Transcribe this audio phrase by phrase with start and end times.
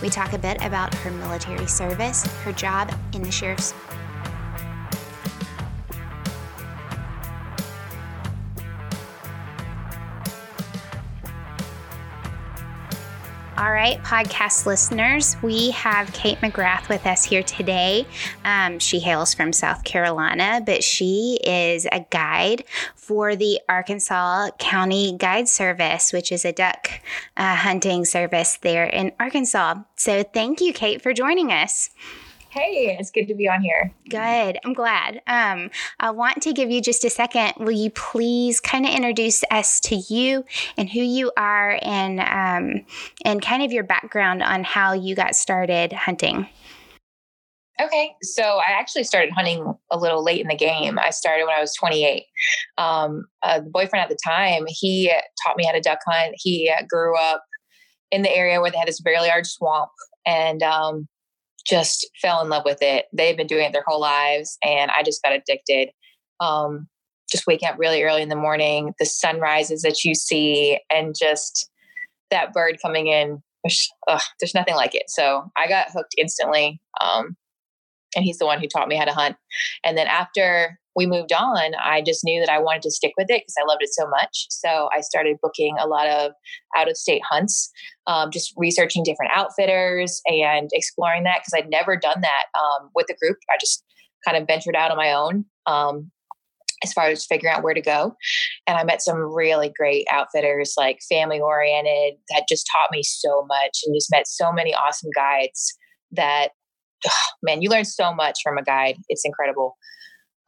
[0.00, 3.74] We talk a bit about her military service, her job in the sheriff's
[13.58, 18.06] All right, podcast listeners, we have Kate McGrath with us here today.
[18.44, 22.62] Um, she hails from South Carolina, but she is a guide
[22.94, 26.88] for the Arkansas County Guide Service, which is a duck
[27.36, 29.74] uh, hunting service there in Arkansas.
[29.96, 31.90] So, thank you, Kate, for joining us.
[32.50, 33.92] Hey, it's good to be on here.
[34.08, 34.58] Good.
[34.64, 35.20] I'm glad.
[35.26, 35.70] Um,
[36.00, 37.52] I want to give you just a second.
[37.58, 40.44] Will you please kind of introduce us to you
[40.78, 42.86] and who you are and um,
[43.22, 46.48] and kind of your background on how you got started hunting?
[47.80, 50.98] Okay, so I actually started hunting a little late in the game.
[50.98, 52.24] I started when I was 28.
[52.78, 55.12] Um, uh, the boyfriend at the time, he
[55.44, 56.34] taught me how to duck hunt.
[56.38, 57.44] He grew up
[58.10, 59.90] in the area where they had this very large swamp,
[60.26, 61.06] and um,
[61.68, 63.06] just fell in love with it.
[63.12, 65.90] They've been doing it their whole lives, and I just got addicted.
[66.40, 66.88] Um,
[67.30, 71.70] just waking up really early in the morning, the sunrises that you see, and just
[72.30, 73.42] that bird coming in.
[74.08, 75.04] Ugh, there's nothing like it.
[75.08, 76.80] So I got hooked instantly.
[77.02, 77.36] Um,
[78.16, 79.36] and he's the one who taught me how to hunt.
[79.84, 83.30] And then after we moved on, I just knew that I wanted to stick with
[83.30, 84.46] it because I loved it so much.
[84.50, 86.32] So I started booking a lot of
[86.76, 87.70] out of state hunts,
[88.08, 93.06] um, just researching different outfitters and exploring that because I'd never done that um, with
[93.10, 93.36] a group.
[93.48, 93.84] I just
[94.26, 95.44] kind of ventured out on my own.
[95.66, 96.10] Um,
[96.84, 98.14] as far as figuring out where to go.
[98.68, 103.44] And I met some really great outfitters, like family oriented, that just taught me so
[103.48, 105.76] much and just met so many awesome guides
[106.12, 106.50] that,
[107.42, 108.94] man, you learn so much from a guide.
[109.08, 109.76] It's incredible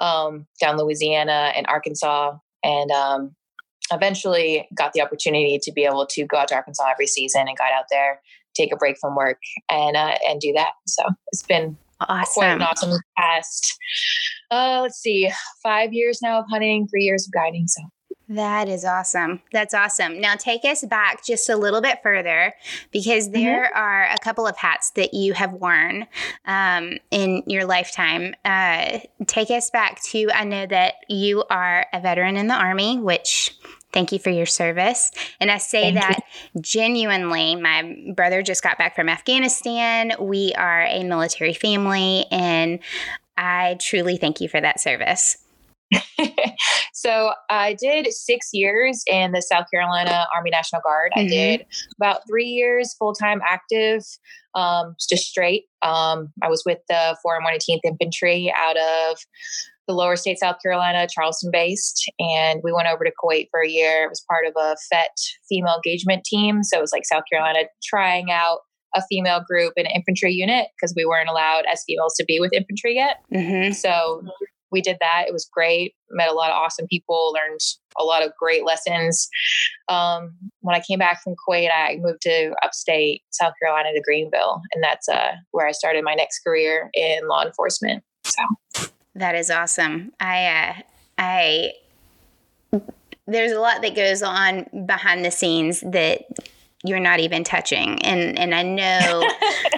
[0.01, 3.35] um, down Louisiana and Arkansas, and um,
[3.93, 7.57] eventually got the opportunity to be able to go out to Arkansas every season and
[7.57, 8.21] got out there,
[8.55, 9.39] take a break from work,
[9.71, 10.73] and uh, and do that.
[10.87, 12.41] So it's been awesome.
[12.41, 13.77] quite an awesome past.
[14.51, 15.31] Uh, let's see,
[15.63, 17.69] five years now of hunting, three years of guiding.
[17.69, 17.83] So
[18.31, 19.43] that is awesome.
[19.53, 20.21] That's awesome.
[20.21, 22.55] Now take us back just a little bit further
[22.93, 23.41] because mm-hmm.
[23.41, 23.79] there mm-hmm.
[23.79, 26.07] are a couple of hats that you have worn
[26.47, 28.35] um, in your lifetime.
[28.45, 32.99] Uh, take us back to I know that you are a veteran in the Army,
[32.99, 33.57] which
[33.93, 35.11] Thank you for your service.
[35.41, 36.23] And I say Thank that
[36.53, 36.61] you.
[36.61, 37.57] genuinely.
[37.57, 40.13] My brother just got back from Afghanistan.
[40.21, 42.79] We are a military family, and
[43.37, 45.39] I truly thank you for that service.
[46.95, 51.13] so I did six years in the South Carolina Army National Guard.
[51.17, 51.27] Mm-hmm.
[51.27, 51.67] I did
[52.01, 54.03] about three years full time active,
[54.55, 55.65] um, just straight.
[55.83, 59.19] Um, I was with the 418th Infantry out of
[59.89, 63.69] the lower state South Carolina, Charleston based, and we went over to Kuwait for a
[63.69, 64.05] year.
[64.05, 65.17] It was part of a FET
[65.49, 68.61] female engagement team, so it was like South Carolina trying out
[68.95, 72.41] a female group in an infantry unit because we weren't allowed as females to be
[72.41, 73.17] with infantry yet.
[73.33, 73.73] Mm-hmm.
[73.73, 74.23] So
[74.71, 75.25] we did that.
[75.27, 75.95] It was great.
[76.11, 77.61] Met a lot of awesome people, learned
[77.99, 79.29] a lot of great lessons.
[79.89, 84.61] Um, when I came back from Kuwait, I moved to upstate South Carolina to Greenville,
[84.73, 88.05] and that's uh, where I started my next career in law enforcement.
[88.25, 90.13] So that is awesome.
[90.21, 90.75] I, uh,
[91.19, 91.73] I,
[93.27, 96.27] there's a lot that goes on behind the scenes that
[96.85, 98.03] you're not even touching.
[98.05, 98.83] And and I know,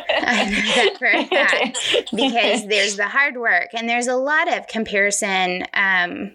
[0.08, 1.78] I know that for a fact
[2.14, 5.64] because there's the hard work and there's a lot of comparison.
[5.75, 6.32] Um,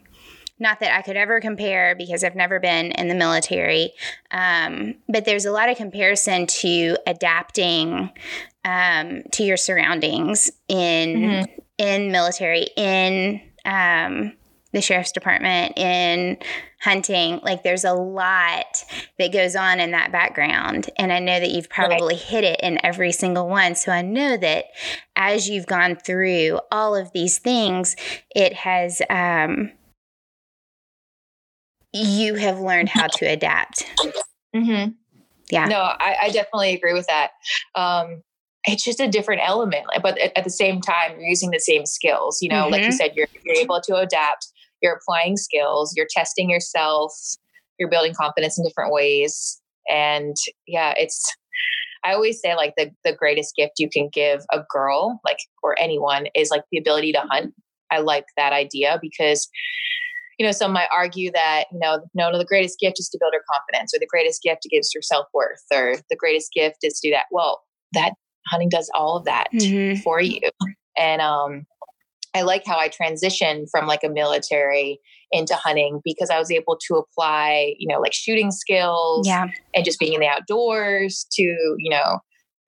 [0.60, 3.94] not that I could ever compare because I've never been in the military,
[4.32, 8.10] um, but there's a lot of comparison to adapting
[8.66, 11.60] um, to your surroundings in mm-hmm.
[11.78, 14.34] in military in um,
[14.78, 16.38] the sheriff's department in
[16.82, 18.86] hunting like there's a lot
[19.18, 22.22] that goes on in that background and i know that you've probably right.
[22.22, 24.66] hit it in every single one so i know that
[25.16, 27.96] as you've gone through all of these things
[28.36, 29.72] it has um,
[31.92, 33.84] you have learned how to adapt
[34.56, 34.92] mm-hmm.
[35.50, 37.32] yeah no I, I, definitely agree with that
[37.74, 38.22] um,
[38.66, 42.40] it's just a different element but at, the same time you're using the same skills
[42.40, 42.74] you know mm-hmm.
[42.74, 42.98] like you mm-hmm.
[42.98, 44.50] said you're, you're able to adapt
[44.82, 47.14] you're applying skills, you're testing yourself,
[47.80, 49.62] you're building confidence in different ways.
[49.90, 50.36] And
[50.68, 51.24] yeah, it's
[52.04, 55.80] I always say like the the greatest gift you can give a girl, like or
[55.80, 57.54] anyone, is like the ability to hunt.
[57.90, 59.50] I like that idea because
[60.38, 63.18] you know, some might argue that, you know, no, no, the greatest gift is to
[63.20, 66.52] build her confidence, or the greatest gift to give her self worth, or the greatest
[66.54, 67.26] gift is to do that.
[67.32, 67.64] Well,
[67.94, 68.14] that
[68.48, 70.00] hunting does all of that mm-hmm.
[70.02, 70.40] for you.
[70.98, 71.66] And um,
[72.38, 75.00] I like how I transitioned from like a military
[75.32, 79.48] into hunting because I was able to apply, you know, like shooting skills yeah.
[79.74, 82.20] and just being in the outdoors to, you know,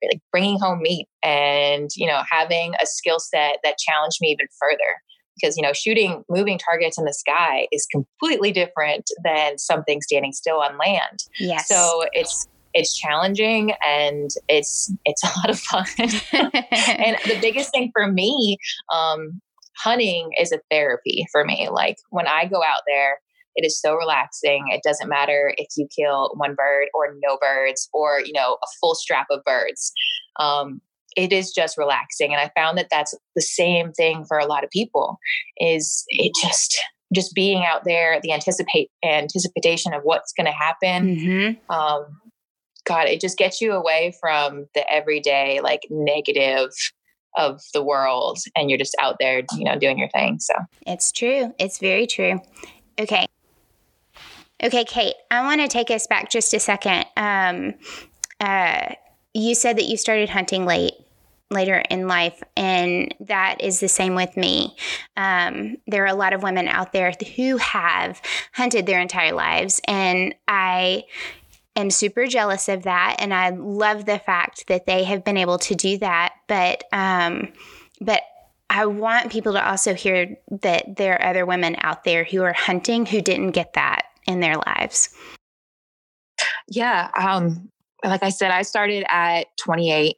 [0.04, 4.48] like bringing home meat and, you know, having a skill set that challenged me even
[4.60, 5.02] further.
[5.40, 10.34] Because, you know, shooting moving targets in the sky is completely different than something standing
[10.34, 11.20] still on land.
[11.40, 11.68] Yes.
[11.70, 15.86] So it's it's challenging and it's it's a lot of fun.
[16.34, 18.58] and the biggest thing for me
[18.94, 19.42] um,
[19.84, 21.70] hunting is a therapy for me.
[21.72, 23.20] Like when I go out there,
[23.56, 24.68] it is so relaxing.
[24.70, 28.68] It doesn't matter if you kill one bird or no birds or, you know, a
[28.80, 29.92] full strap of birds.
[30.40, 30.82] Um,
[31.18, 32.32] it is just relaxing.
[32.32, 35.18] And I found that that's the same thing for a lot of people
[35.58, 36.80] is it just,
[37.14, 41.16] just being out there, the anticipate anticipation of what's going to happen.
[41.16, 41.74] Mm-hmm.
[41.74, 42.06] Um,
[42.86, 46.70] God, it just gets you away from the everyday, like negative
[47.38, 50.40] of the world and you're just out there, you know, doing your thing.
[50.40, 50.54] So
[50.86, 51.54] it's true.
[51.60, 52.42] It's very true.
[53.00, 53.28] Okay.
[54.62, 57.06] Okay, Kate, I want to take us back just a second.
[57.16, 57.76] Um,
[58.42, 58.94] uh,
[59.34, 60.94] you said that you started hunting late
[61.52, 64.76] later in life and that is the same with me
[65.18, 68.22] um, there are a lot of women out there who have
[68.54, 71.04] hunted their entire lives and i
[71.80, 75.58] am super jealous of that and I love the fact that they have been able
[75.60, 76.34] to do that.
[76.48, 77.52] But um,
[78.02, 78.22] but
[78.70, 82.54] I want people to also hear that there are other women out there who are
[82.54, 85.10] hunting who didn't get that in their lives.
[86.68, 87.10] Yeah.
[87.18, 87.72] Um,
[88.04, 90.16] like I said, I started at 28.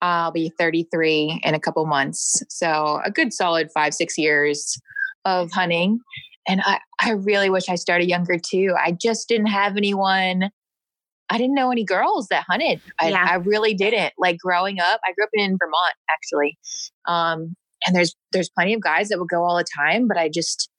[0.00, 2.42] I'll be 33 in a couple months.
[2.48, 4.80] So a good solid five, six years
[5.24, 5.98] of hunting.
[6.46, 8.74] And I, I really wish I started younger too.
[8.78, 10.50] I just didn't have anyone
[11.30, 12.80] I didn't know any girls that hunted.
[12.98, 13.26] I, yeah.
[13.28, 14.14] I really didn't.
[14.18, 16.58] Like growing up, I grew up in Vermont actually.
[17.06, 17.54] Um,
[17.86, 20.70] and there's there's plenty of guys that would go all the time, but I just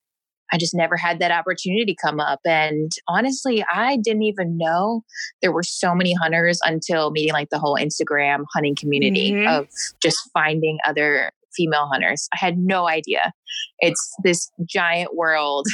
[0.51, 2.39] I just never had that opportunity come up.
[2.45, 5.03] And honestly, I didn't even know
[5.41, 9.47] there were so many hunters until meeting like the whole Instagram hunting community mm-hmm.
[9.47, 9.67] of
[10.01, 12.27] just finding other female hunters.
[12.33, 13.33] I had no idea.
[13.79, 15.67] It's this giant world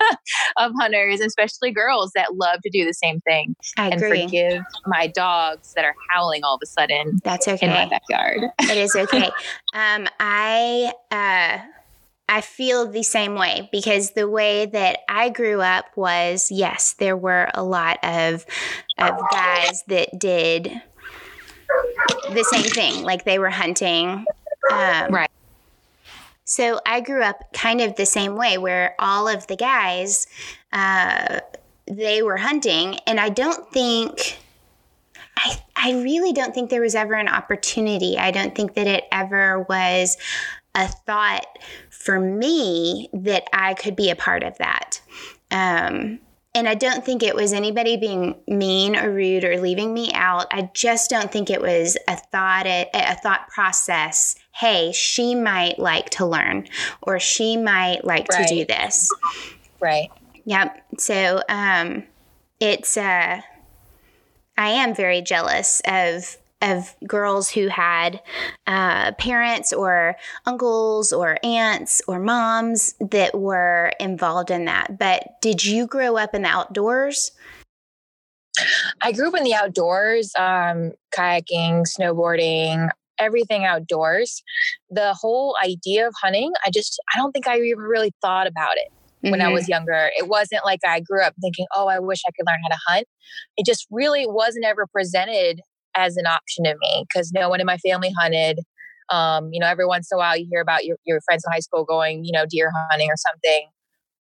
[0.56, 3.54] of hunters, especially girls that love to do the same thing.
[3.76, 4.24] I and agree.
[4.24, 7.18] forgive my dogs that are howling all of a sudden.
[7.24, 7.66] That's okay.
[7.66, 8.40] In my backyard.
[8.60, 9.30] it is okay.
[9.74, 11.58] Um, I uh,
[12.28, 17.16] I feel the same way because the way that I grew up was yes, there
[17.16, 18.46] were a lot of
[18.98, 20.80] of guys that did
[22.32, 24.24] the same thing, like they were hunting.
[24.70, 25.30] Um, right.
[26.44, 30.26] So I grew up kind of the same way, where all of the guys,
[30.72, 31.40] uh,
[31.86, 34.38] they were hunting, and I don't think.
[35.36, 38.16] I, I really don't think there was ever an opportunity.
[38.16, 40.16] I don't think that it ever was
[40.76, 41.44] a thought
[41.90, 45.00] for me that I could be a part of that.
[45.50, 46.20] Um,
[46.54, 50.46] and I don't think it was anybody being mean or rude or leaving me out.
[50.52, 54.36] I just don't think it was a thought a, a thought process.
[54.54, 56.68] Hey, she might like to learn,
[57.02, 58.46] or she might like right.
[58.46, 59.12] to do this.
[59.80, 60.10] Right.
[60.44, 60.84] Yep.
[60.98, 62.04] So um,
[62.60, 63.40] it's uh,
[64.56, 68.22] I am very jealous of of girls who had
[68.66, 74.98] uh, parents or uncles or aunts or moms that were involved in that.
[74.98, 77.32] But did you grow up in the outdoors?
[79.00, 84.42] I grew up in the outdoors, um, kayaking, snowboarding, everything outdoors.
[84.90, 88.76] The whole idea of hunting, I just, I don't think I even really thought about
[88.76, 88.92] it
[89.30, 89.48] when mm-hmm.
[89.48, 90.10] I was younger.
[90.16, 92.80] It wasn't like I grew up thinking, oh, I wish I could learn how to
[92.86, 93.06] hunt.
[93.56, 95.60] It just really wasn't ever presented
[95.96, 98.60] as an option to me because no one in my family hunted.
[99.10, 101.52] Um, you know, every once in a while you hear about your, your friends in
[101.52, 103.68] high school going, you know, deer hunting or something,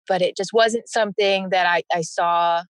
[0.08, 2.63] but it just wasn't something that I, I saw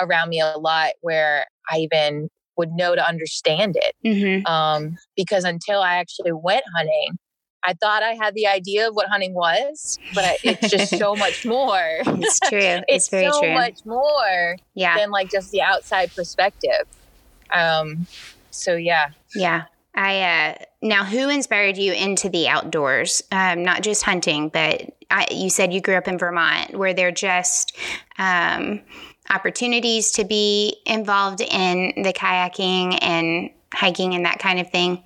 [0.00, 3.94] around me a lot where I even would know to understand it.
[4.04, 4.46] Mm-hmm.
[4.46, 7.18] Um, because until I actually went hunting,
[7.64, 11.16] I thought I had the idea of what hunting was, but I, it's just so
[11.16, 12.00] much more.
[12.06, 12.58] It's true.
[12.60, 13.54] It's, it's very so true.
[13.54, 14.98] much more yeah.
[14.98, 16.86] than like just the outside perspective.
[17.50, 18.06] Um,
[18.50, 19.10] so yeah.
[19.34, 19.64] Yeah.
[19.94, 23.22] I uh, now who inspired you into the outdoors?
[23.30, 26.76] Um, not just hunting, but I, you said you grew up in Vermont.
[26.76, 27.76] where they're just
[28.18, 28.80] um,
[29.30, 35.02] opportunities to be involved in the kayaking and hiking and that kind of thing?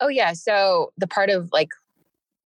[0.00, 0.32] Oh yeah.
[0.32, 1.68] So the part of like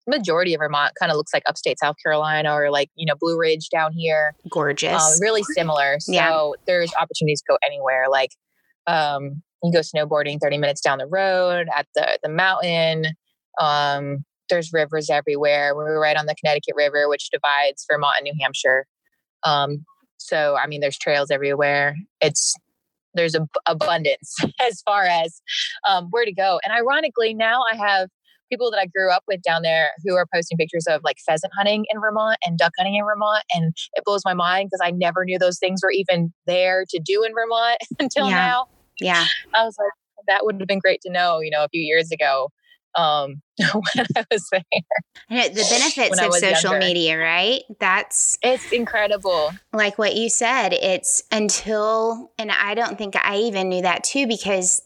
[0.06, 3.38] majority of Vermont kind of looks like upstate South Carolina or like, you know, Blue
[3.38, 4.35] Ridge down here.
[4.50, 5.02] Gorgeous.
[5.02, 5.99] Um, really similar.
[6.00, 6.50] So yeah.
[6.66, 8.06] there's opportunities to go anywhere.
[8.11, 8.30] Like
[8.87, 13.06] um, you go snowboarding 30 minutes down the road at the, the mountain.
[13.61, 15.75] Um, there's rivers everywhere.
[15.75, 18.87] We're right on the Connecticut River, which divides Vermont and New Hampshire.
[19.42, 19.85] Um,
[20.25, 21.97] so, I mean, there's trails everywhere.
[22.23, 22.54] It's
[23.12, 24.35] there's a, abundance
[24.66, 25.43] as far as
[25.87, 26.61] um, where to go.
[26.64, 28.09] And ironically, now I have
[28.50, 31.52] people that I grew up with down there who are posting pictures of like pheasant
[31.54, 33.45] hunting in Vermont and duck hunting in Vermont.
[33.54, 37.00] And it blows my mind because I never knew those things were even there to
[37.04, 38.35] do in Vermont until yeah.
[38.35, 38.66] now.
[39.00, 39.26] Yeah.
[39.52, 39.93] I was like,
[40.26, 42.49] that would have been great to know, you know, a few years ago
[42.97, 44.63] um, when I was there.
[45.29, 46.79] the benefits of social younger.
[46.87, 47.63] media, right?
[47.79, 49.51] That's it's incredible.
[49.73, 54.27] Like what you said, it's until, and I don't think I even knew that too
[54.27, 54.83] because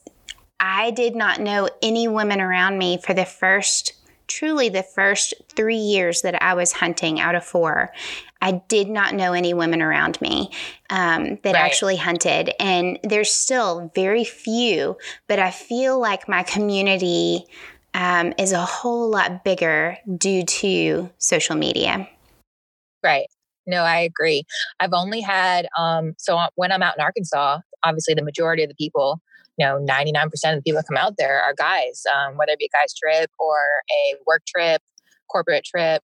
[0.61, 3.93] I did not know any women around me for the first,
[4.27, 7.93] truly the first three years that I was hunting out of four.
[8.41, 10.51] I did not know any women around me
[10.91, 11.57] um, that right.
[11.57, 12.53] actually hunted.
[12.61, 14.97] And there's still very few,
[15.27, 17.47] but I feel like my community
[17.95, 22.09] um, is a whole lot bigger due to social media.
[23.03, 23.27] Right.
[23.67, 24.45] No, I agree.
[24.81, 28.75] I've only had, um, so when I'm out in Arkansas, obviously the majority of the
[28.75, 29.21] people,
[29.59, 32.59] you know, 99% of the people that come out there are guys, um, whether it
[32.59, 33.57] be a guy's trip or
[33.91, 34.81] a work trip,
[35.31, 36.03] corporate trip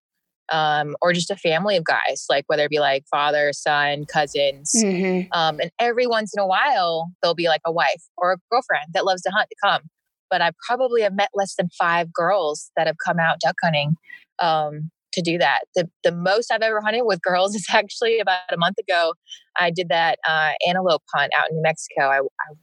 [0.53, 4.73] um, or just a family of guys, like whether it be like father, son, cousins.
[4.77, 5.33] Mm-hmm.
[5.33, 8.87] Um, and every once in a while, there'll be like a wife or a girlfriend
[8.93, 9.83] that loves to hunt to come.
[10.35, 13.95] But I probably have met less than five girls that have come out duck hunting
[14.41, 15.61] um, to do that.
[15.77, 19.15] The, the most I've ever hunted with girls is actually about a month ago.
[19.57, 22.09] I did that uh, antelope hunt out in New Mexico.
[22.09, 22.55] I, I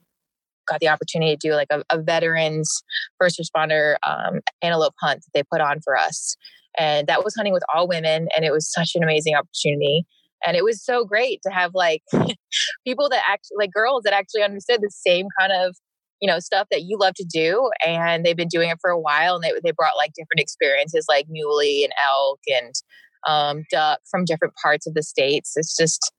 [0.67, 2.83] got the opportunity to do like a, a veterans
[3.17, 6.35] first responder um, antelope hunt that they put on for us.
[6.77, 8.27] And that was hunting with all women.
[8.35, 10.03] And it was such an amazing opportunity.
[10.45, 12.01] And it was so great to have like
[12.85, 15.77] people that actually, like girls that actually understood the same kind of,
[16.21, 17.69] you know, stuff that you love to do.
[17.85, 19.35] And they've been doing it for a while.
[19.35, 22.73] And they, they brought like different experiences like muley and elk and
[23.27, 25.53] um, duck from different parts of the states.
[25.55, 26.13] It's just,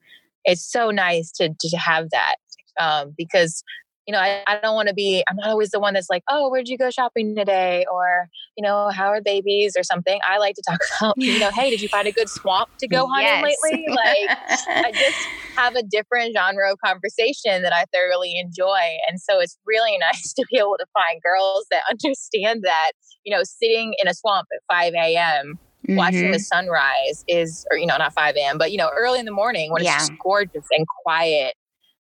[0.45, 2.35] it's so nice to, to have that
[2.79, 3.63] um, because
[4.07, 6.23] you know, I, I don't want to be, I'm not always the one that's like,
[6.29, 7.85] oh, where'd you go shopping today?
[7.91, 10.19] Or, you know, how are babies or something.
[10.27, 12.87] I like to talk about, you know, hey, did you find a good swamp to
[12.87, 13.57] go hunting yes.
[13.63, 13.85] lately?
[13.87, 18.97] Like, I just have a different genre of conversation that I thoroughly enjoy.
[19.07, 22.91] And so it's really nice to be able to find girls that understand that,
[23.23, 25.59] you know, sitting in a swamp at 5 a.m.
[25.87, 25.97] Mm-hmm.
[25.97, 26.65] watching the mm-hmm.
[26.65, 29.69] sunrise is, or, you know, not 5 a.m., but, you know, early in the morning
[29.69, 29.95] when yeah.
[29.95, 31.55] it's just gorgeous and quiet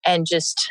[0.06, 0.70] and just,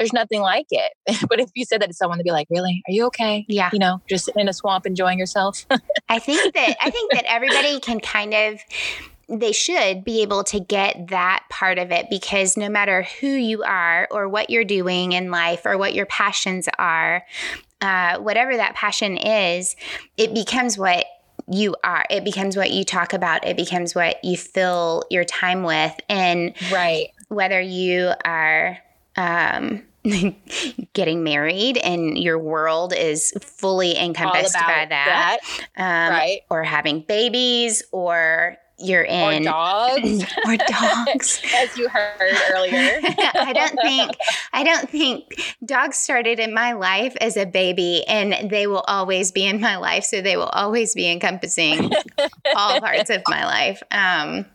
[0.00, 0.92] there's nothing like it.
[1.28, 2.82] but if you said that to someone, they'd be like, "Really?
[2.88, 3.44] Are you okay?
[3.48, 5.66] Yeah, you know, just in a swamp enjoying yourself."
[6.08, 8.60] I think that I think that everybody can kind of
[9.28, 13.62] they should be able to get that part of it because no matter who you
[13.62, 17.24] are or what you're doing in life or what your passions are,
[17.80, 19.76] uh, whatever that passion is,
[20.16, 21.04] it becomes what
[21.48, 22.04] you are.
[22.10, 23.46] It becomes what you talk about.
[23.46, 25.94] It becomes what you fill your time with.
[26.08, 27.10] And right.
[27.28, 28.78] whether you are
[29.16, 29.82] um,
[30.92, 35.38] getting married and your world is fully encompassed by that, that.
[35.76, 36.40] Um, right.
[36.48, 42.98] or having babies or you're in or dogs or dogs as you heard earlier
[43.34, 44.12] i don't think
[44.52, 49.30] i don't think dogs started in my life as a baby and they will always
[49.30, 51.92] be in my life so they will always be encompassing
[52.56, 54.46] all parts of my life um,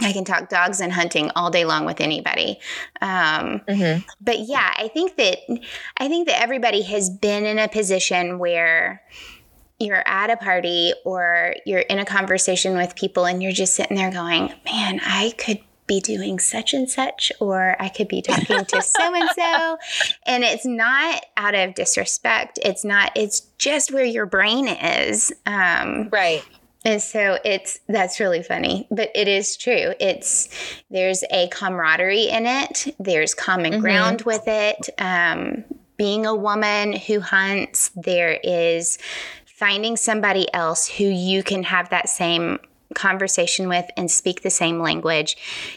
[0.00, 2.58] I can talk dogs and hunting all day long with anybody.
[3.00, 4.04] Um, mm-hmm.
[4.20, 5.38] But yeah, I think that
[5.98, 9.02] I think that everybody has been in a position where
[9.78, 13.96] you're at a party or you're in a conversation with people and you're just sitting
[13.96, 18.64] there going, "Man, I could be doing such and such, or I could be talking
[18.64, 19.78] to so and so.
[20.24, 22.58] And it's not out of disrespect.
[22.62, 25.32] It's not, it's just where your brain is.
[25.46, 26.42] Um, right.
[26.84, 29.94] And so it's that's really funny, but it is true.
[30.00, 30.48] It's
[30.90, 32.94] there's a camaraderie in it.
[32.98, 33.80] There's common mm-hmm.
[33.80, 34.90] ground with it.
[34.98, 35.64] Um,
[35.96, 38.98] being a woman who hunts, there is
[39.46, 42.58] finding somebody else who you can have that same
[42.94, 45.36] conversation with and speak the same language.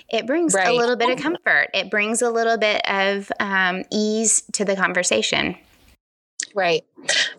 [0.10, 0.68] It brings right.
[0.68, 1.70] a little bit of comfort.
[1.74, 5.56] It brings a little bit of um, ease to the conversation.
[6.54, 6.84] Right.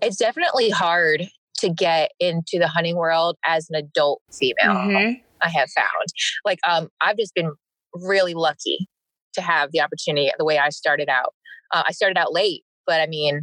[0.01, 1.29] It's definitely hard
[1.59, 4.77] to get into the hunting world as an adult female.
[4.77, 5.13] Mm-hmm.
[5.41, 6.09] I have found
[6.45, 7.53] like um, I've just been
[7.95, 8.89] really lucky
[9.35, 11.35] to have the opportunity the way I started out.
[11.73, 13.43] Uh, I started out late, but I mean,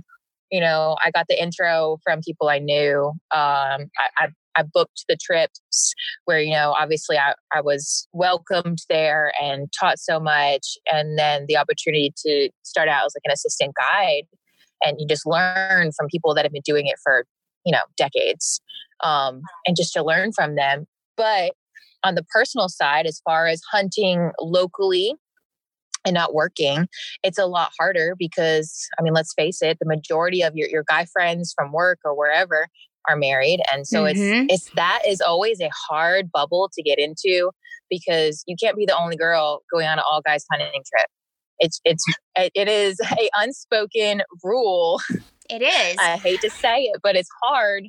[0.51, 3.11] you know, I got the intro from people I knew.
[3.31, 5.93] Um, I, I, I booked the trips
[6.25, 10.77] where, you know, obviously I, I was welcomed there and taught so much.
[10.91, 14.23] And then the opportunity to start out as like an assistant guide
[14.83, 17.25] and you just learn from people that have been doing it for
[17.65, 18.61] you know decades
[19.03, 20.85] um, and just to learn from them.
[21.17, 21.53] But
[22.03, 25.15] on the personal side as far as hunting locally
[26.05, 26.87] and not working
[27.23, 30.83] it's a lot harder because i mean let's face it the majority of your, your
[30.87, 32.67] guy friends from work or wherever
[33.07, 33.61] are married.
[33.71, 34.47] And so mm-hmm.
[34.49, 37.51] it's it's that is always a hard bubble to get into
[37.89, 41.07] because you can't be the only girl going on an all guys hunting trip.
[41.59, 42.03] It's it's
[42.35, 45.01] it is a unspoken rule
[45.49, 45.97] It is.
[45.99, 47.85] I hate to say it, but it's hard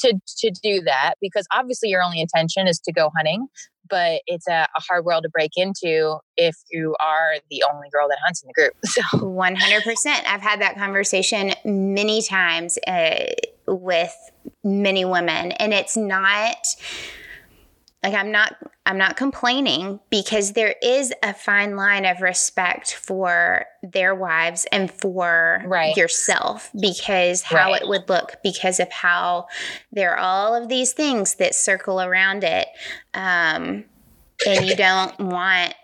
[0.00, 3.46] to to do that because obviously your only intention is to go hunting,
[3.88, 8.08] but it's a, a, hard world to break into if you are the only girl
[8.08, 8.72] that hunts in the group.
[8.86, 10.24] So 100%.
[10.26, 13.26] I've had that conversation many times uh,
[13.66, 14.14] with
[14.64, 16.66] many women and it's not
[18.02, 23.66] like i'm not i'm not complaining because there is a fine line of respect for
[23.82, 25.96] their wives and for right.
[25.96, 27.82] yourself because how right.
[27.82, 29.46] it would look because of how
[29.92, 32.68] there are all of these things that circle around it
[33.14, 33.84] um,
[34.46, 35.74] and you don't want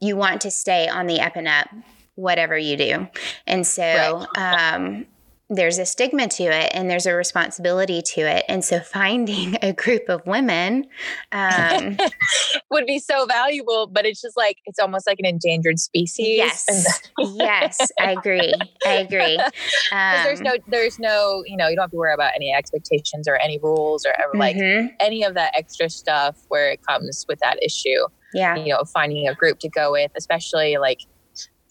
[0.00, 1.68] you want to stay on the up and up
[2.14, 3.06] whatever you do
[3.46, 4.74] and so right.
[4.74, 5.06] um,
[5.48, 8.44] there's a stigma to it and there's a responsibility to it.
[8.48, 10.86] And so finding a group of women
[11.30, 11.96] um,
[12.70, 16.36] would be so valuable, but it's just like, it's almost like an endangered species.
[16.36, 17.02] Yes.
[17.18, 18.54] yes, I agree.
[18.86, 19.40] I agree.
[19.92, 23.28] Um, there's no, there's no, you know, you don't have to worry about any expectations
[23.28, 24.88] or any rules or ever like mm-hmm.
[25.00, 28.06] any of that extra stuff where it comes with that issue.
[28.34, 28.56] Yeah.
[28.56, 31.00] You know, finding a group to go with, especially like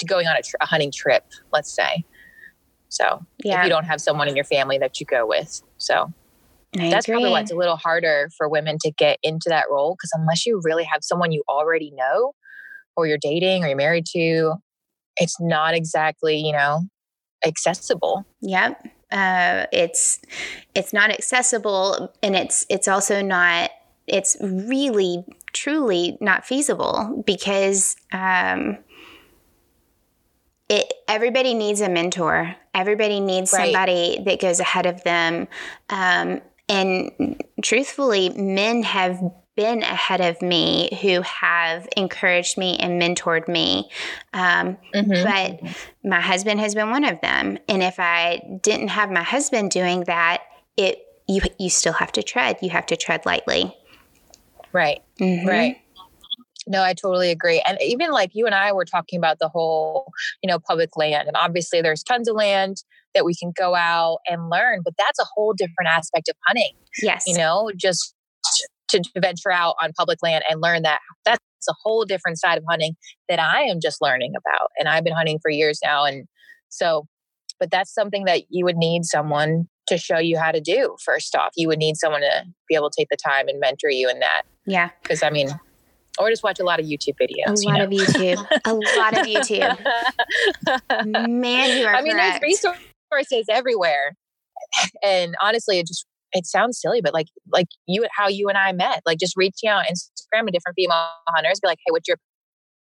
[0.07, 2.05] going on a, tr- a hunting trip, let's say
[2.95, 3.60] so yeah.
[3.60, 5.62] if you don't have someone in your family that you go with.
[5.77, 6.13] So
[6.77, 7.15] I that's agree.
[7.15, 10.45] probably why it's a little harder for women to get into that role because unless
[10.45, 12.31] you really have someone you already know
[12.95, 14.53] or you're dating or you're married to,
[15.17, 16.84] it's not exactly, you know,
[17.45, 18.25] accessible.
[18.41, 18.88] Yep.
[19.12, 20.21] Uh, it's
[20.73, 23.71] it's not accessible and it's it's also not
[24.08, 28.77] it's really truly not feasible because um,
[30.69, 32.56] it everybody needs a mentor.
[32.73, 33.65] Everybody needs right.
[33.65, 35.47] somebody that goes ahead of them.
[35.89, 39.21] Um, and truthfully, men have
[39.56, 43.89] been ahead of me who have encouraged me and mentored me.
[44.34, 45.23] Um, mm-hmm.
[45.23, 47.58] But my husband has been one of them.
[47.69, 50.43] And if I didn't have my husband doing that,
[50.75, 52.58] it you you still have to tread.
[52.62, 53.75] You have to tread lightly.
[54.73, 55.01] Right.
[55.19, 55.47] Mm-hmm.
[55.47, 55.82] Right.
[56.67, 57.62] No, I totally agree.
[57.65, 61.28] And even like you and I were talking about the whole, you know, public land.
[61.28, 62.78] And obviously there's tons of land
[63.13, 66.71] that we can go out and learn, but that's a whole different aspect of hunting.
[67.01, 67.23] Yes.
[67.28, 68.13] You know, just
[68.89, 72.63] to venture out on public land and learn that that's a whole different side of
[72.69, 72.95] hunting
[73.30, 74.69] that I am just learning about.
[74.78, 76.06] And I've been hunting for years now.
[76.06, 76.25] And
[76.69, 77.08] so,
[77.60, 81.36] but that's something that you would need someone to show you how to do first
[81.36, 84.10] off you would need someone to be able to take the time and mentor you
[84.10, 84.89] in that Yeah.
[85.04, 85.49] because i mean
[86.19, 87.84] or just watch a lot of youtube A videos you lot know?
[87.86, 88.47] of YouTube.
[88.65, 89.78] A lot of YouTube.
[91.30, 92.41] Man, you are I mean, correct.
[92.41, 92.63] there's
[93.12, 94.15] resources everywhere.
[95.04, 98.71] And honestly, it just it sounds silly, but like like you how you and I
[98.71, 102.17] met, like just reaching out Instagram to different female hunters, be like, hey, what's your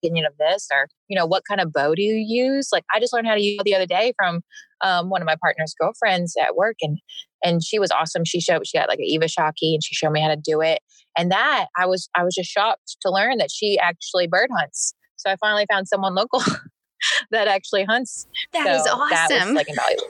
[0.04, 0.68] opinion of this?
[0.72, 2.70] Or, you know, what kind of bow do you use?
[2.72, 4.42] Like I just learned how to use the other day from
[4.84, 7.00] um, one of my partner's girlfriends at work and
[7.46, 8.24] and she was awesome.
[8.26, 10.62] She showed she got like an Eva Shockey and she showed me how to do
[10.62, 10.80] it.
[11.18, 14.94] And that I was I was just shocked to learn that she actually bird hunts.
[15.18, 16.42] So I finally found someone local
[17.32, 19.56] that actually hunts That so is That was awesome.
[19.56, 20.08] like invaluable.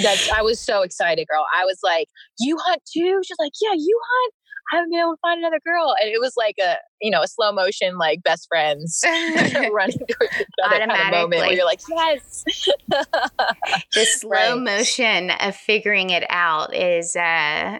[0.00, 1.44] That's, I was so excited, girl.
[1.54, 2.06] I was like,
[2.38, 4.34] "You hunt too?" She's like, "Yeah, you hunt."
[4.72, 7.22] I haven't been able to find another girl, and it was like a you know
[7.22, 11.64] a slow motion like best friends running towards each other kind of moment where you're
[11.64, 12.44] like, "Yes."
[13.94, 14.58] the slow Right.
[14.58, 17.78] motion of figuring it out is uh,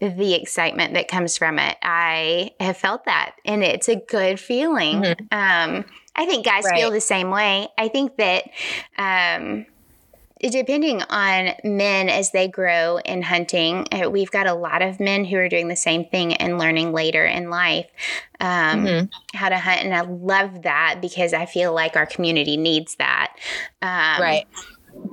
[0.00, 1.76] the excitement that comes from it.
[1.82, 5.04] I have felt that, and it's a good feeling.
[5.32, 5.84] Um,
[6.18, 6.94] I think guys feel Mm-hmm.
[6.94, 7.68] The same way.
[7.78, 8.44] I think that.
[8.98, 9.66] Um,
[10.50, 15.24] Depending on men as they grow in hunting, uh, we've got a lot of men
[15.24, 17.86] who are doing the same thing and learning later in life
[18.40, 19.10] um, Mhm.
[19.34, 19.82] how to hunt.
[19.84, 23.34] And I love that because I feel like our community needs that.
[23.82, 24.44] Um, right.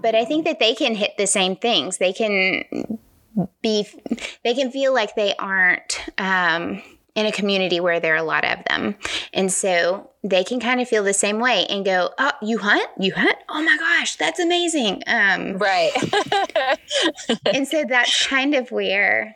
[0.01, 1.97] but I think that they can hit the same things.
[1.97, 2.63] They can
[3.61, 3.87] be,
[4.43, 6.81] they can feel like they aren't um,
[7.15, 8.95] in a community where there are a lot of them,
[9.33, 12.87] and so they can kind of feel the same way and go, "Oh, you hunt?
[12.99, 13.35] You hunt?
[13.49, 15.91] Oh my gosh, that's amazing!" Um, Right.
[17.53, 19.35] and so that's kind of where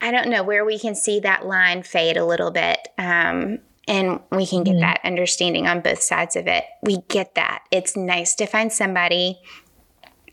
[0.00, 2.88] I don't know where we can see that line fade a little bit.
[2.98, 4.80] Um, and we can get Mhm.
[4.80, 6.64] that understanding on both sides of it.
[6.82, 7.62] We get that.
[7.70, 9.38] It's nice to find somebody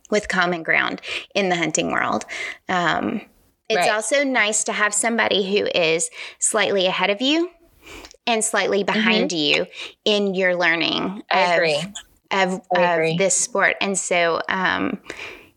[0.10, 1.02] with common ground
[1.34, 2.26] in the hunting world.
[2.68, 3.22] Um,
[3.70, 3.92] it's Right.
[3.92, 7.50] also nice to have somebody who is slightly ahead of you
[8.28, 9.66] and slightly behind you
[10.06, 11.24] in your learning.
[11.32, 11.78] I of- agree.
[12.32, 13.18] of, I of agree.
[13.18, 13.76] this sport.
[13.82, 15.00] And so um,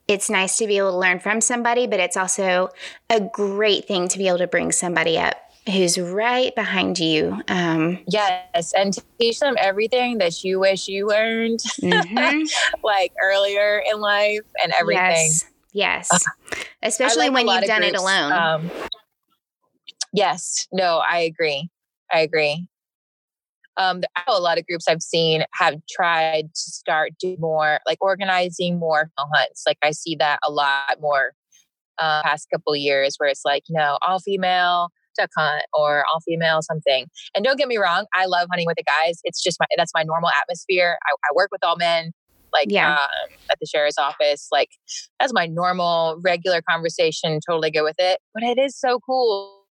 [0.08, 2.68] it's nice to be able to learn from somebody, but it's also
[3.10, 5.36] a great thing to be able to bring somebody up
[5.68, 7.40] who's right behind you.
[7.48, 12.48] Um, Yes, and teach them everything that you wish you learned, mhm.
[12.84, 15.02] like earlier in life, and everything.
[15.02, 15.44] Yes.
[15.76, 16.08] Yes.
[16.10, 18.32] I Especially like when you've done it alone.
[18.32, 18.70] Um,
[20.10, 21.68] yes, no, I agree.
[22.10, 22.66] I agree.
[23.76, 27.80] Um, I know a lot of groups I've seen have tried to start do more,
[27.86, 29.64] like organizing more hunts.
[29.66, 31.32] Like I see that a lot more
[31.98, 36.06] uh, past couple of years, where it's like you know all female duck hunt or
[36.10, 37.04] all female something.
[37.34, 39.20] And don't get me wrong, I love hunting with the guys.
[39.24, 40.96] It's just my that's my normal atmosphere.
[41.06, 42.12] I, I work with all men.
[42.56, 42.94] Like Yeah.
[42.94, 44.70] um, at the sheriff's office, like
[45.20, 47.38] that's my normal, regular conversation.
[47.46, 48.18] Totally good with it.
[48.34, 49.62] But it is so cool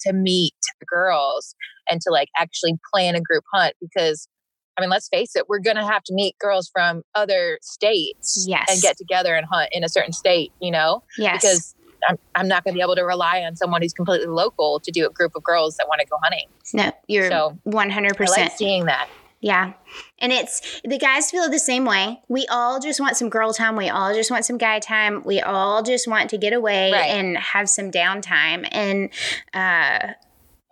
[0.00, 0.52] to meet
[0.86, 1.54] girls
[1.90, 4.28] and to like actually plan a group hunt because,
[4.76, 8.44] I mean, let's face it, we're going to have to meet girls from other states
[8.48, 8.66] Yes.
[8.70, 11.40] and get together and hunt in a certain state, you know, yes.
[11.42, 11.74] because
[12.08, 14.90] I'm, I'm not going to be able to rely on someone who's completely local to
[14.92, 16.48] do a group of girls that want to go hunting.
[16.74, 18.20] no, you're So, 100%.
[18.20, 19.08] I like seeing that.
[19.44, 19.74] Yeah.
[20.20, 22.22] And it's the guys feel the same way.
[22.28, 23.76] We all just want some girl time.
[23.76, 25.22] We all just want some guy time.
[25.22, 27.10] We all just want to get away Right.
[27.10, 28.66] and have some downtime.
[28.72, 29.10] And
[29.52, 30.14] uh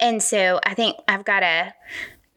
[0.00, 1.74] and so I think I've got a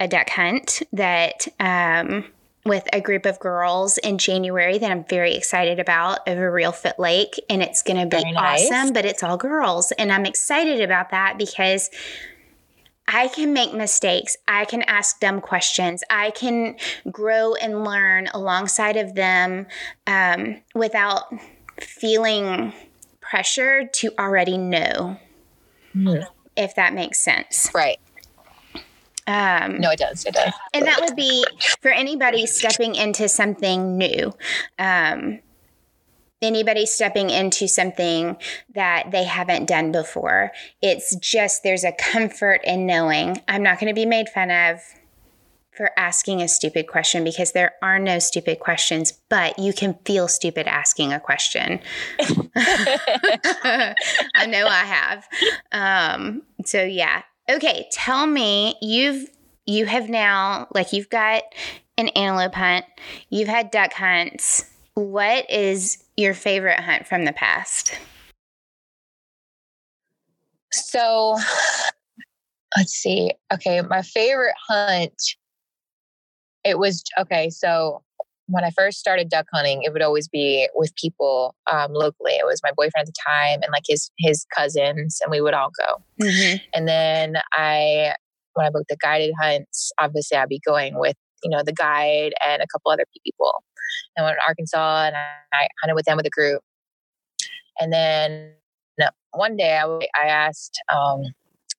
[0.02, 2.26] a duck hunt that um
[2.66, 7.40] with a group of girls in January that I'm very excited about over Reelfoot Lake.
[7.50, 8.70] And it's going to be nice.
[8.72, 9.92] awesome, but it's all girls.
[10.00, 11.92] And I'm excited about that because
[13.08, 14.36] I can make mistakes.
[14.48, 16.04] I can ask dumb questions.
[16.10, 16.76] I can
[17.12, 19.68] grow and learn alongside of them
[20.08, 21.26] um, without
[21.80, 22.74] feeling
[23.22, 25.18] pressured to already know,
[26.56, 27.70] if that makes sense.
[27.74, 28.00] Right.
[29.28, 30.26] Um, No, it does.
[30.26, 30.54] It does.
[30.74, 31.44] and that would be
[31.82, 34.34] for anybody stepping into something new.
[34.78, 35.40] Um,
[36.46, 38.38] anybody stepping into something
[38.74, 40.52] that they haven't done before.
[40.82, 44.82] It's just there's a comfort in knowing I'm not going to be made fun of
[45.76, 50.28] for asking a stupid question because there are no stupid questions, but you can feel
[50.28, 51.80] stupid asking a question.
[52.56, 55.28] I know I have.
[55.72, 57.24] Um, so yeah.
[57.50, 59.30] Okay, tell me you've
[59.66, 61.44] you have now like you've got
[61.98, 62.86] an antelope hunt,
[63.30, 64.66] you've had duck hunts.
[64.94, 67.98] What is your favorite hunt from the past?
[70.72, 71.38] So
[72.78, 73.34] let's see.
[73.54, 75.14] Okay, my favorite hunt.
[76.64, 77.50] It was okay.
[77.50, 78.02] So
[78.48, 82.34] when I first started duck hunting, it would always be with people um, locally.
[82.34, 85.54] It was my boyfriend at the time and like his his cousins, and we would
[85.54, 86.26] all go.
[86.26, 86.58] Mm-hmm.
[86.74, 88.14] And then I,
[88.54, 92.34] when I booked the guided hunts, obviously I'd be going with you know the guide
[92.46, 93.64] and a couple other people.
[94.16, 96.62] And I went to Arkansas and I, I hunted with them with a group.
[97.80, 98.54] And then
[99.36, 101.22] one day I, I asked um,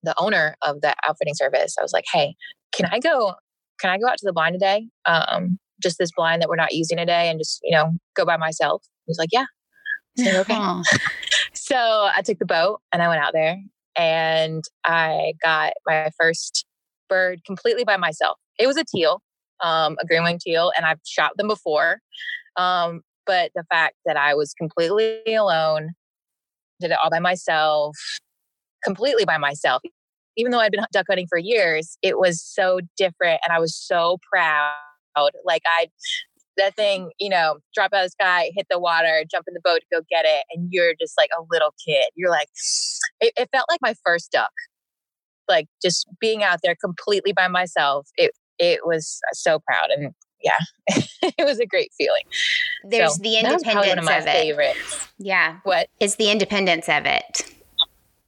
[0.02, 2.35] the owner of the outfitting service, I was like, hey,
[2.72, 3.35] can I go?
[3.81, 4.87] Can I go out to the blind today?
[5.05, 8.37] Um, just this blind that we're not using today and just, you know, go by
[8.37, 8.83] myself?
[9.07, 9.44] He's like, yeah.
[10.16, 10.59] So, okay.
[11.55, 11.76] so
[12.14, 13.59] I took the boat and I went out there
[13.96, 16.64] and I got my first
[17.09, 18.38] bird completely by myself.
[18.59, 19.20] It was a teal,
[19.62, 21.99] um, a green teal, and I've shot them before.
[22.57, 25.90] Um, but the fact that I was completely alone,
[26.81, 27.97] did it all by myself,
[28.85, 29.83] completely by myself,
[30.37, 33.75] even though I'd been duck hunting for years, it was so different and I was
[33.75, 34.75] so proud.
[35.45, 35.88] Like I
[36.57, 39.61] that thing, you know, drop out of the sky, hit the water, jump in the
[39.62, 42.07] boat to go get it, and you're just like a little kid.
[42.14, 42.49] You're like,
[43.21, 44.53] it, it felt like my first duck.
[45.49, 48.09] Like just being out there completely by myself.
[48.16, 50.59] It it was so proud and yeah,
[51.23, 52.23] it was a great feeling.
[52.85, 54.33] There's so, the independence one of, my of it.
[54.33, 55.09] Favorites.
[55.19, 55.59] Yeah.
[55.64, 55.88] What?
[55.99, 57.53] It's the independence of it.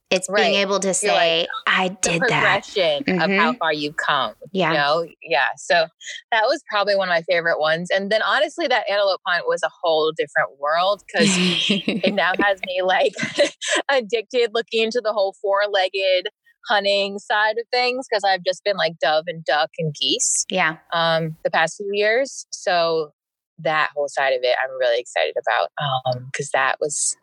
[0.09, 0.41] It's right.
[0.41, 3.15] being able to say, like, I did the progression that.
[3.15, 3.21] Mm-hmm.
[3.21, 4.33] of how far you've come.
[4.51, 4.71] Yeah.
[4.71, 5.13] You know?
[5.21, 5.49] Yeah.
[5.57, 5.85] So
[6.31, 7.89] that was probably one of my favorite ones.
[7.93, 12.59] And then honestly, that antelope hunt was a whole different world because it now has
[12.65, 13.13] me like
[13.91, 16.29] addicted looking into the whole four legged
[16.67, 20.45] hunting side of things because I've just been like dove and duck and geese.
[20.49, 20.77] Yeah.
[20.93, 22.45] Um, the past few years.
[22.51, 23.11] So
[23.59, 25.69] that whole side of it, I'm really excited about.
[25.81, 27.15] Um, because that was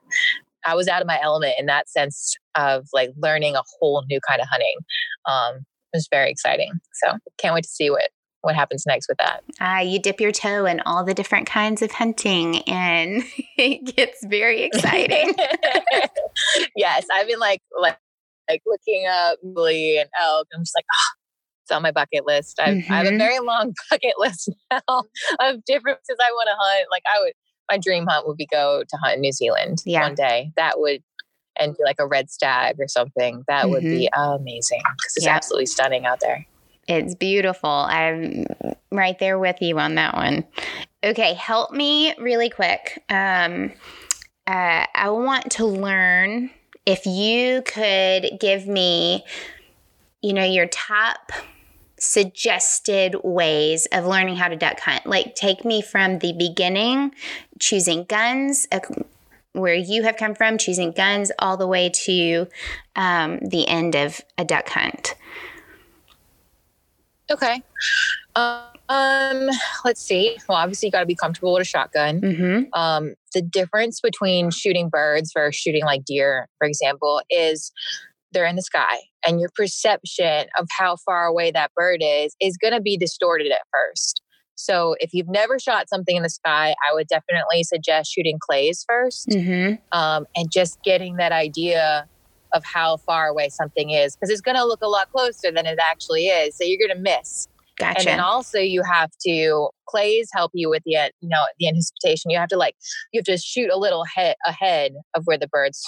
[0.66, 4.20] I was out of my element in that sense of like learning a whole new
[4.28, 4.74] kind of hunting.
[5.26, 6.72] Um, it was very exciting.
[7.04, 8.10] So can't wait to see what
[8.42, 9.42] what happens next with that.
[9.60, 13.24] Uh, you dip your toe in all the different kinds of hunting and
[13.58, 15.34] it gets very exciting.
[16.76, 17.98] yes, I've been like like
[18.48, 20.48] like looking up muley and elk.
[20.54, 21.12] I'm just like, oh,
[21.64, 22.58] it's on my bucket list.
[22.58, 22.92] Mm-hmm.
[22.92, 23.18] I have a mm-hmm.
[23.18, 26.86] very long bucket list now of different places I want to hunt.
[26.90, 27.32] Like I would
[27.70, 30.02] my dream hunt would be go to hunt in New Zealand yeah.
[30.02, 30.52] one day.
[30.56, 31.02] That would
[31.58, 33.42] and do like a red stag or something.
[33.48, 33.72] That mm-hmm.
[33.72, 34.42] would be mm-hmm.
[34.42, 35.36] amazing because it's yep.
[35.36, 36.46] absolutely stunning out there.
[36.88, 37.68] It's beautiful.
[37.68, 38.46] I'm
[38.92, 40.44] right there with you on that one.
[41.02, 43.02] Okay, help me really quick.
[43.08, 43.72] Um,
[44.46, 46.50] uh, I want to learn
[46.86, 49.24] if you could give me,
[50.22, 51.32] you know, your top
[51.98, 55.06] suggested ways of learning how to duck hunt.
[55.06, 57.12] Like, take me from the beginning,
[57.58, 58.80] choosing guns, uh,
[59.52, 62.46] where you have come from, choosing guns, all the way to
[62.94, 65.14] um, the end of a duck hunt.
[67.30, 67.62] Okay.
[68.36, 70.36] Um, let's see.
[70.48, 72.20] Well, obviously, you got to be comfortable with a shotgun.
[72.20, 72.78] Mm-hmm.
[72.78, 77.72] Um, the difference between shooting birds versus shooting like deer, for example, is
[78.32, 82.56] they're in the sky and your perception of how far away that bird is is
[82.56, 84.22] going to be distorted at first.
[84.56, 88.86] So if you've never shot something in the sky, I would definitely suggest shooting clays
[88.90, 89.98] 1st mm-hmm.
[89.98, 92.08] um, and just getting that idea
[92.52, 95.66] of how far away something is because it's going to look a lot closer than
[95.66, 96.56] it actually is.
[96.56, 97.48] So you're going to miss.
[97.78, 97.98] Gotcha.
[97.98, 101.68] And then also you have to clays help you with the uh, you know the
[101.68, 102.30] anticipation.
[102.30, 102.74] You have to like
[103.12, 105.82] you have to shoot a little head ahead of where the bird's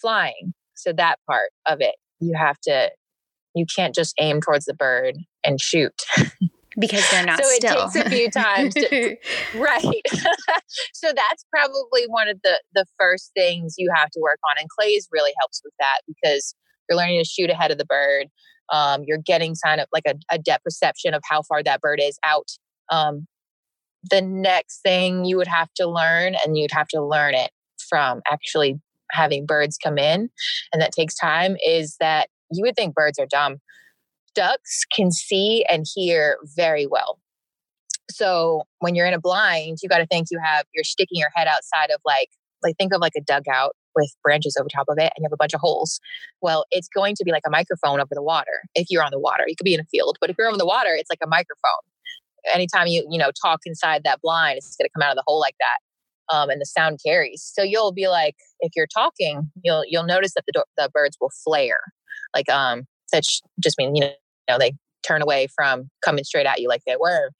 [0.00, 0.54] flying.
[0.74, 2.90] So that part of it, you have to,
[3.54, 5.92] you can't just aim towards the bird and shoot.
[6.78, 7.86] because they're not so still.
[7.86, 9.16] it takes a few times to,
[9.56, 10.02] right
[10.92, 14.68] so that's probably one of the the first things you have to work on and
[14.68, 16.54] clays really helps with that because
[16.88, 18.26] you're learning to shoot ahead of the bird
[18.72, 22.00] um, you're getting sign of like a, a depth perception of how far that bird
[22.02, 22.50] is out
[22.90, 23.26] um,
[24.10, 27.50] the next thing you would have to learn and you'd have to learn it
[27.88, 30.30] from actually having birds come in
[30.72, 33.58] and that takes time is that you would think birds are dumb.
[34.34, 37.18] Ducks can see and hear very well.
[38.10, 41.30] So when you're in a blind, you got to think you have you're sticking your
[41.34, 42.28] head outside of like
[42.64, 45.32] like think of like a dugout with branches over top of it and you have
[45.32, 46.00] a bunch of holes.
[46.42, 49.20] Well, it's going to be like a microphone over the water if you're on the
[49.20, 49.44] water.
[49.46, 51.28] You could be in a field, but if you're on the water, it's like a
[51.28, 51.84] microphone.
[52.52, 55.24] Anytime you, you know, talk inside that blind, it's going to come out of the
[55.26, 55.78] hole like that
[56.32, 57.42] um, and the sound carries.
[57.54, 61.16] So you'll be like, if you're talking, you'll you'll notice that the do- the birds
[61.20, 61.80] will flare,
[62.34, 63.24] like um, that
[63.60, 64.14] just means you know, you
[64.48, 64.72] know they
[65.06, 67.30] turn away from coming straight at you like they were,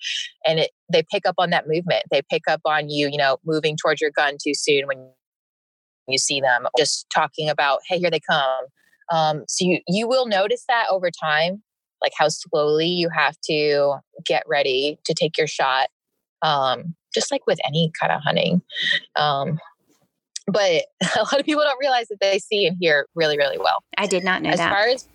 [0.46, 2.04] and it they pick up on that movement.
[2.10, 5.10] They pick up on you, you know, moving towards your gun too soon when
[6.08, 6.66] you see them.
[6.76, 8.64] Just talking about, hey, here they come.
[9.12, 11.62] Um, so you you will notice that over time,
[12.02, 15.88] like how slowly you have to get ready to take your shot.
[16.42, 18.60] Um, just like with any kind of hunting.
[19.16, 19.58] Um,
[20.46, 20.84] but
[21.16, 23.82] a lot of people don't realize that they see and hear really, really well.
[23.96, 24.70] I did not know as that.
[24.70, 25.08] far as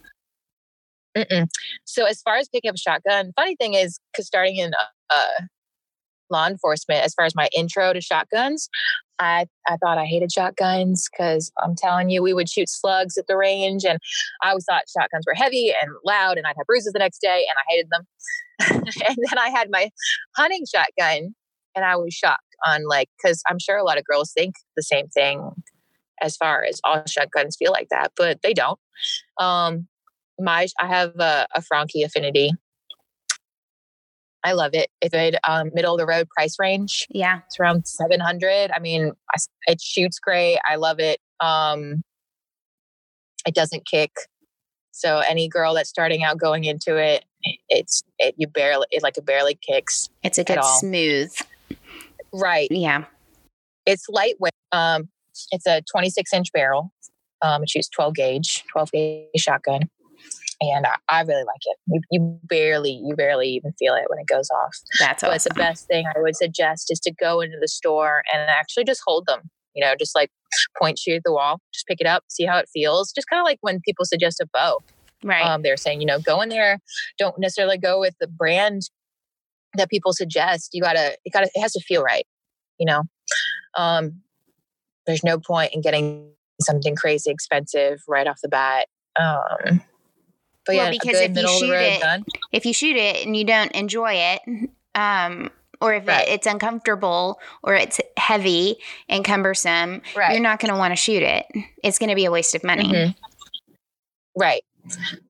[1.17, 1.47] Mm-mm.
[1.85, 4.71] so as far as picking up a shotgun, funny thing is because starting in
[5.09, 5.43] uh,
[6.29, 8.69] law enforcement, as far as my intro to shotguns,
[9.17, 13.27] I I thought I hated shotguns because I'm telling you, we would shoot slugs at
[13.27, 13.99] the range, and
[14.41, 17.45] I always thought shotguns were heavy and loud, and I'd have bruises the next day,
[17.49, 18.07] and I hated them.
[19.07, 19.89] and then I had my
[20.35, 21.33] hunting shotgun,
[21.75, 24.83] and I was shocked on like because I'm sure a lot of girls think the
[24.83, 25.51] same thing
[26.21, 28.79] as far as all shotguns feel like that, but they don't.
[29.39, 29.87] Um,
[30.39, 32.51] my I have a, a Franchi Affinity.
[34.43, 34.89] I love it.
[35.01, 37.07] It's a um, middle of the road price range.
[37.09, 37.41] Yeah.
[37.47, 38.71] It's around 700.
[38.71, 39.11] I mean,
[39.67, 40.59] it shoots great.
[40.67, 41.19] I love it.
[41.39, 42.03] Um,
[43.45, 44.11] it doesn't kick.
[44.91, 47.25] So any girl that's starting out going into it,
[47.69, 50.09] it's it you barely it like it barely kicks.
[50.23, 51.31] It's a good smooth.
[52.33, 52.67] Right.
[52.69, 53.05] Yeah.
[53.85, 54.53] It's lightweight.
[54.71, 55.09] Um,
[55.51, 56.91] it's a 26 inch barrel.
[57.41, 59.89] Um, it shoots 12 gauge, 12 gauge shotgun
[60.61, 61.77] and I, I really like it.
[61.87, 64.75] You, you, barely, you barely even feel it when it goes off.
[64.99, 65.33] That's awesome.
[65.33, 68.83] But the best thing I would suggest is to go into the store and actually
[68.83, 69.49] just hold them.
[69.75, 70.31] You know, just like
[70.77, 73.11] point shoot at the wall, just pick it up, see how it feels.
[73.13, 74.79] Just kind of like when people suggest a bow.
[75.23, 75.45] Right.
[75.45, 76.79] Um, they're saying, you know, go in there.
[77.17, 78.81] Don't necessarily go with the brand
[79.75, 80.69] that people suggest.
[80.73, 82.25] You gotta, it gotta, it has to feel right.
[82.79, 83.03] You know,
[83.77, 84.21] um,
[85.05, 88.87] there's no point in getting something crazy expensive right off the bat.
[89.19, 89.81] Um,
[90.69, 92.23] but well, yeah, because if you shoot it, gun.
[92.51, 95.49] if you shoot it and you don't enjoy it, um,
[95.81, 96.27] or if right.
[96.27, 98.75] it, it's uncomfortable or it's heavy
[99.07, 100.33] and cumbersome, right.
[100.33, 101.45] you're not going to want to shoot it.
[101.83, 102.83] It's going to be a waste of money.
[102.83, 104.39] Mm-hmm.
[104.39, 104.61] Right.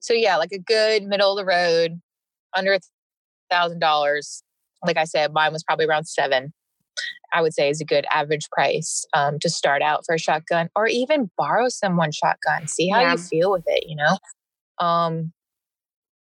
[0.02, 2.02] So yeah, like a good middle of the road,
[2.54, 2.80] under a
[3.50, 4.44] thousand dollars.
[4.86, 6.52] Like I said, mine was probably around seven.
[7.34, 10.70] I would say is a good average price um, to start out for a shotgun,
[10.76, 12.68] or even borrow someone's shotgun.
[12.68, 13.14] See how yeah.
[13.14, 13.86] you feel with it.
[13.88, 14.18] You know,
[14.80, 15.32] um,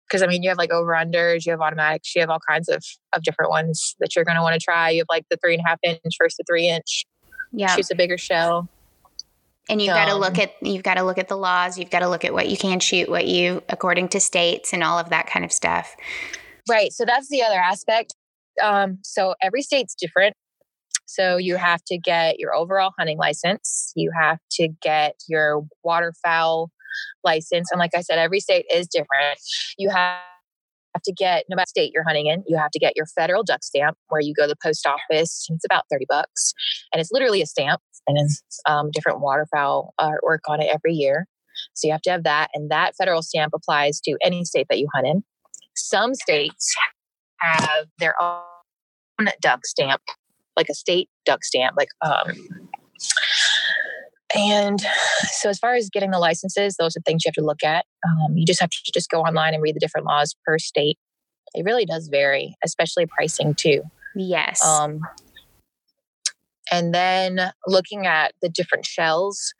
[0.08, 2.70] because I mean, you have like over unders, you have automatics, you have all kinds
[2.70, 4.90] of of different ones that you're going to want to try.
[4.92, 7.06] You have like the three and a half inch versus the three inch.
[7.52, 8.70] Yeah, shoots a bigger shell.
[9.68, 11.78] And you've um, got to look at you've got to look at the laws.
[11.80, 14.84] You've got to look at what you can shoot, what you according to states, and
[14.84, 15.96] all of that kind of stuff.
[16.70, 16.92] Right.
[16.94, 18.14] So that's the other aspect.
[18.62, 20.36] Um, so every state's different.
[21.06, 23.92] So you have to get your overall hunting license.
[23.96, 26.72] You have to get your waterfowl
[27.24, 27.70] license.
[27.72, 29.40] And like I said, every state is different.
[29.78, 30.20] You have
[31.04, 33.64] to get no matter state you're hunting in you have to get your federal duck
[33.64, 36.54] stamp where you go to the post office it's about 30 bucks
[36.94, 41.28] and it's literally a stamp and it's um, different waterfowl artwork on it every year
[41.74, 44.80] so you have to have that and that federal stamp applies to any state that
[44.80, 45.24] you hunt in
[45.76, 46.74] some states
[47.40, 48.40] have their own
[49.42, 50.02] duck stamp
[50.58, 52.34] like a state duck stamp like um,
[54.36, 54.82] and
[55.32, 57.86] so, as far as getting the licenses, those are things you have to look at.
[58.06, 60.98] Um, you just have to just go online and read the different laws per state.
[61.54, 63.84] It really does vary, especially pricing too.
[64.16, 64.64] Yes.
[64.64, 65.00] Um,
[66.72, 69.54] and then looking at the different shells,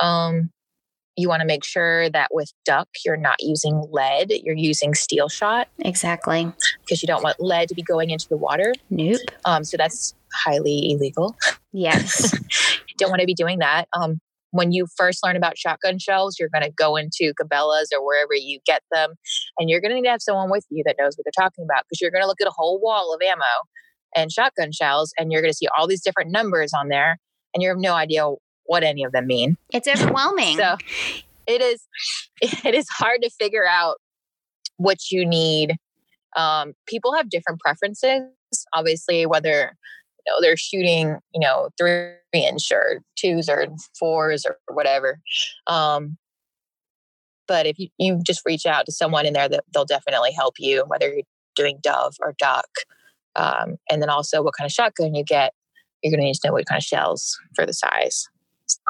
[0.00, 0.50] um,
[1.16, 5.28] you want to make sure that with duck, you're not using lead, you're using steel
[5.28, 5.68] shot.
[5.78, 6.52] Exactly.
[6.80, 8.72] Because you don't want lead to be going into the water.
[8.90, 9.20] Nope.
[9.44, 11.34] Um, so that's highly illegal.
[11.72, 12.38] Yes.
[12.98, 13.86] don't want to be doing that.
[13.92, 14.20] Um,
[14.52, 18.34] when you first learn about shotgun shells, you're going to go into Cabela's or wherever
[18.34, 19.14] you get them,
[19.58, 21.64] and you're going to need to have someone with you that knows what they're talking
[21.64, 23.42] about because you're going to look at a whole wall of ammo
[24.14, 27.18] and shotgun shells, and you're going to see all these different numbers on there,
[27.54, 28.28] and you have no idea
[28.64, 29.56] what any of them mean.
[29.72, 30.56] It's overwhelming.
[30.56, 30.76] so
[31.46, 31.86] it is.
[32.66, 33.96] It is hard to figure out
[34.76, 35.76] what you need.
[36.36, 38.24] Um, people have different preferences.
[38.74, 39.72] Obviously, whether
[40.26, 43.66] know they're shooting you know three inch or twos or
[43.98, 45.20] fours or whatever.
[45.66, 46.16] Um,
[47.48, 50.54] but if you, you just reach out to someone in there that they'll definitely help
[50.58, 51.22] you whether you're
[51.54, 52.68] doing dove or duck.
[53.36, 55.52] Um, and then also what kind of shotgun you get
[56.02, 58.28] you're going to need to know what kind of shells for the size.
[58.66, 58.80] So,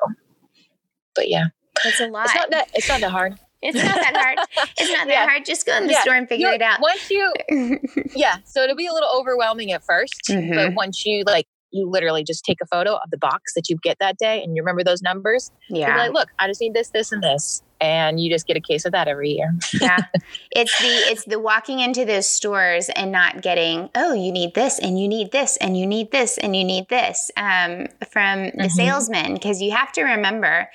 [1.14, 1.46] but yeah.
[1.84, 4.38] It's a lot it's not that it's not that hard it's not that hard.
[4.78, 5.26] It's not that yeah.
[5.26, 5.44] hard.
[5.44, 6.02] Just go in the yeah.
[6.02, 6.80] store and figure you it out.
[6.80, 7.32] Once you,
[8.14, 8.38] yeah.
[8.44, 10.54] So it'll be a little overwhelming at 1st mm-hmm.
[10.54, 13.76] but once you like, you literally just take a photo of the box that you
[13.82, 15.50] get that day, and you remember those numbers.
[15.68, 15.96] Yeah.
[15.96, 18.84] like, look, I just need this, this, and this, and you just get a case
[18.84, 19.54] of that every year.
[19.80, 19.98] yeah.
[20.52, 24.78] It's the it's the walking into those stores and not getting, oh, you need this,
[24.78, 28.50] and you need this, and you need this, and you need this um, from the
[28.50, 28.68] mm-hmm.
[28.68, 30.68] salesman because you have to remember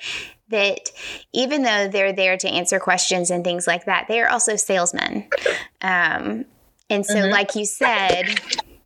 [0.52, 0.90] that
[1.32, 5.28] even though they're there to answer questions and things like that, they are also salesmen.
[5.80, 6.46] Um,
[6.88, 7.32] and so, mm-hmm.
[7.32, 8.40] like you said,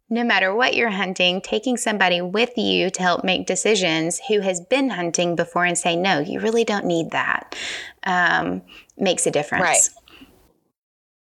[0.09, 4.61] no matter what you're hunting, taking somebody with you to help make decisions who has
[4.61, 7.57] been hunting before and say, no, you really don't need that,
[8.05, 8.63] um,
[8.97, 9.63] makes a difference.
[9.63, 9.89] Right.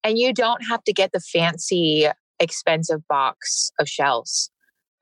[0.03, 2.07] And you don't have to get the fancy,
[2.39, 4.51] expensive box of shells.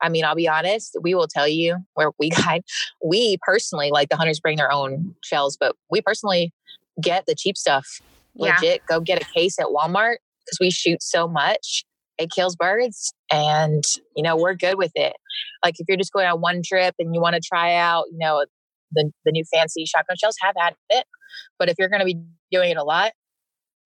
[0.02, 2.62] I mean, I'll be honest, we will tell you where we guide.
[3.04, 6.52] We personally, like the hunters bring their own shells, but we personally
[7.00, 8.00] get the cheap stuff.
[8.34, 8.54] Yeah.
[8.54, 11.84] Legit, go get a case at Walmart because we shoot so much.
[12.18, 13.84] It kills birds and,
[14.14, 15.16] you know, we're good with it.
[15.64, 18.18] Like if you're just going on one trip and you want to try out, you
[18.18, 18.44] know,
[18.92, 21.04] the, the new fancy shotgun shells, have at it.
[21.58, 22.18] But if you're going to be
[22.50, 23.12] doing it a lot,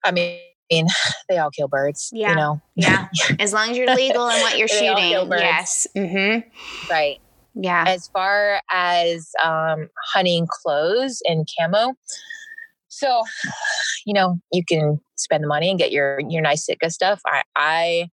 [0.04, 0.38] I mean,
[1.28, 2.10] they all kill birds.
[2.12, 2.30] Yeah.
[2.30, 2.60] You know?
[2.76, 3.08] Yeah.
[3.40, 5.38] As long as you're legal in what you're They all kill shooting.
[5.38, 5.86] Yes.
[5.96, 6.90] Mm-hmm.
[6.90, 7.20] Right.
[7.54, 7.84] Yeah.
[7.88, 11.94] as far as um, hunting clothes and camo
[12.86, 13.22] so
[14.06, 17.42] you know you can spend the money and get your your nice Sitka stuff i
[17.56, 18.08] i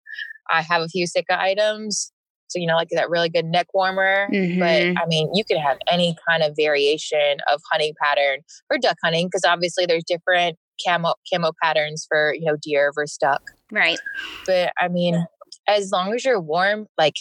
[0.50, 2.10] i have a few Sitka items
[2.48, 4.58] so you know like that really good neck warmer Mhm.
[4.58, 8.38] but i mean you could have any kind of variation of hunting pattern
[8.68, 13.16] for duck hunting because obviously there's different camo camo patterns for you know deer versus
[13.18, 13.98] duck Right.
[14.46, 15.26] but I mean,
[15.68, 17.16] as long as you're warm, like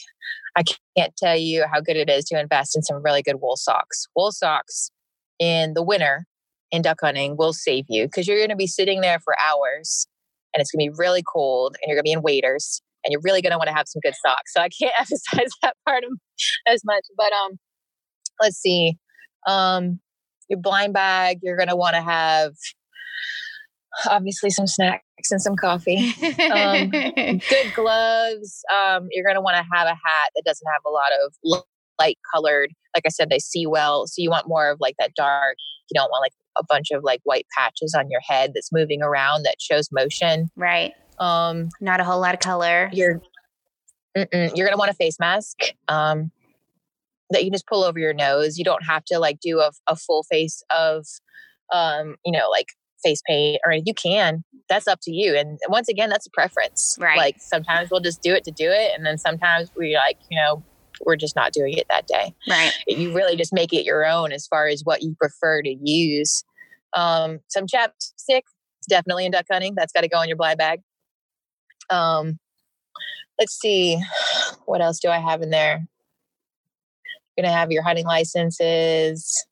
[0.56, 0.64] I
[0.96, 4.06] can't tell you how good it is to invest in some really good wool socks.
[4.16, 4.92] Wool socks
[5.40, 6.26] in the winter
[6.72, 10.08] in duck hunting will save you because you're going to be sitting there for hours
[10.54, 13.12] and it's going to be really cold and you're going to be in waders and
[13.12, 14.54] you're really going to want to have some good socks.
[14.54, 16.12] So I can't emphasize that part of
[16.68, 17.04] as much.
[17.18, 17.58] But um,
[18.42, 18.98] let's see,
[19.48, 20.00] um,
[20.50, 22.54] your blind bag, you're going to want to have
[24.10, 26.14] obviously some snacks and some coffee
[26.52, 26.90] Um,
[27.50, 28.64] good gloves.
[28.74, 31.64] Um, you're going to want to have a hat that doesn't have a lot of
[32.00, 32.72] light colored.
[32.96, 34.06] Like I said, they see well.
[34.08, 35.56] So you want more of like that dark.
[35.90, 39.02] You don't want like a bunch of like white patches on your head that's moving
[39.02, 40.50] around that shows motion.
[40.56, 40.94] right.
[41.18, 42.90] Um, Not a whole lot of color.
[42.92, 43.22] you're
[44.16, 45.58] you're going to want a face mask.
[45.88, 46.32] Um,
[47.32, 48.58] that you just pull over your nose.
[48.58, 51.06] You don't have to like do a, a full face of,
[51.74, 52.68] um, you know, like
[53.06, 54.44] face paint or you can.
[54.68, 55.36] That's up to you.
[55.36, 56.98] And once again, that's a preference.
[57.00, 57.18] Right.
[57.18, 60.38] Like sometimes we'll just do it to do it, and then sometimes we like, you
[60.38, 60.64] know,
[61.06, 62.34] we're just not doing it that day.
[62.50, 62.72] Right.
[62.88, 66.44] You really just make it your own as far as what you prefer to use.
[66.94, 68.44] Um, some chapstick,
[68.80, 69.76] it's definitely in duck hunting.
[69.76, 70.80] That's got to go in your blind bag.
[71.90, 72.40] Um,
[73.38, 74.02] let's see,
[74.66, 75.86] what else do I have in there?
[77.36, 79.46] You're gonna have your hunting licenses,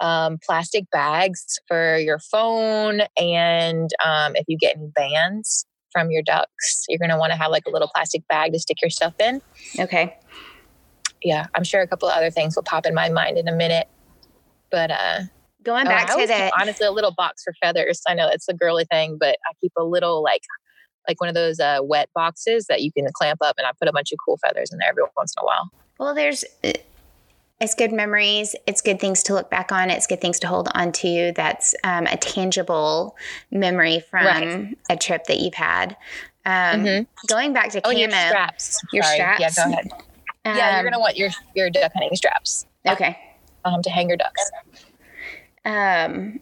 [0.00, 6.22] um, plastic bags for your phone, and um, if you get any bands from your
[6.22, 9.14] ducks, you're gonna want to have like a little plastic bag to stick your stuff
[9.20, 9.40] in.
[9.78, 10.16] Okay.
[11.22, 13.54] Yeah, I'm sure a couple of other things will pop in my mind in a
[13.54, 13.86] minute,
[14.70, 15.20] but uh,
[15.64, 18.02] Going Oh, back I to the honestly a little box for feathers.
[18.06, 20.42] I know it's a girly thing, but I keep a little like
[21.08, 23.88] like one of those uh, wet boxes that you can clamp up, and I put
[23.88, 25.70] a bunch of cool feathers in there every once in a while.
[25.98, 26.44] Well, there's
[27.64, 28.54] it's good memories.
[28.66, 29.90] It's good things to look back on.
[29.90, 31.32] It's good things to hold on to.
[31.34, 33.16] That's um, a tangible
[33.50, 34.76] memory from Right.
[34.90, 35.96] a trip that you've had.
[36.46, 37.06] Um, Mhm.
[37.26, 37.98] Going back to Oh, camo.
[37.98, 38.78] your straps.
[38.92, 39.14] Your Sorry.
[39.16, 39.40] straps?
[39.40, 39.90] Yeah, go ahead.
[40.44, 43.18] yeah, you're um, gonna want your your duck hunting straps Okay.
[43.64, 44.50] um, to hang your ducks.
[45.64, 46.40] Um,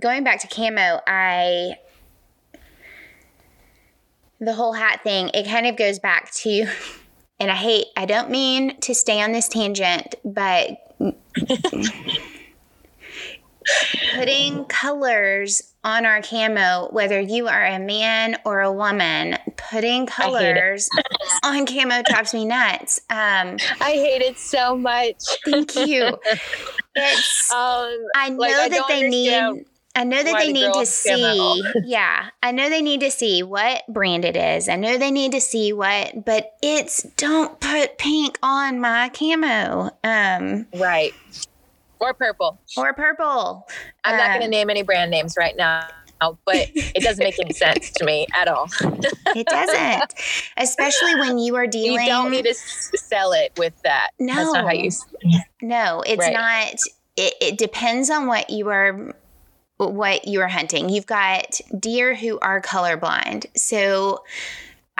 [0.00, 1.76] going back to camo, I
[4.40, 5.30] the whole hat thing.
[5.34, 6.66] It kind of goes back to,
[7.40, 7.86] and I hate.
[7.96, 10.78] I don't mean to stay on this tangent, but
[14.14, 20.88] putting colors on our camo, whether you are a man or a woman, putting colors
[21.42, 23.00] on camo drives me nuts.
[23.08, 25.22] Um, I hate it so much.
[25.44, 26.18] thank you.
[26.92, 29.64] It's Um, I know Like, that they need.
[29.94, 31.72] I know that why they the need to see.
[31.84, 34.68] yeah, I know they need to see what brand it is.
[34.68, 39.90] I know they need to see what, but it's don't put pink on my camo,
[40.04, 41.12] um, right
[41.98, 42.60] or purple.
[42.76, 43.66] or purple.
[44.04, 45.86] I'm not going to Um, name any brand names right now,
[46.20, 48.68] but it doesn't make any sense to me at all.
[49.36, 50.14] It doesn't,
[50.56, 52.00] especially when you are dealing.
[52.02, 54.10] You don't need to sell it with that.
[54.18, 54.72] That's not how No.
[54.72, 54.90] you.
[55.62, 56.32] No, it's Right.
[56.32, 56.74] not.
[57.16, 59.14] It, it depends on what you are
[59.88, 60.88] what you are hunting.
[60.88, 63.46] You've got deer who are colorblind.
[63.56, 64.24] So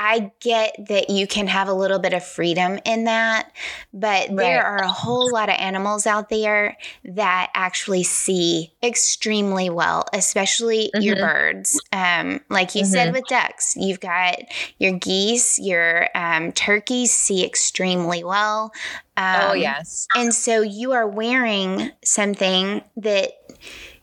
[0.03, 3.53] I get that you can have a little bit of freedom in that,
[3.93, 10.07] but there are a whole lot of animals out there that actually see extremely well,
[10.15, 11.21] especially your Mhm.
[11.21, 11.81] birds.
[11.93, 14.39] Um, like you said with ducks, you've got
[14.79, 18.73] your geese, your um, turkeys see extremely well.
[19.19, 20.07] Um, oh yes.
[20.17, 23.33] and so you are wearing something that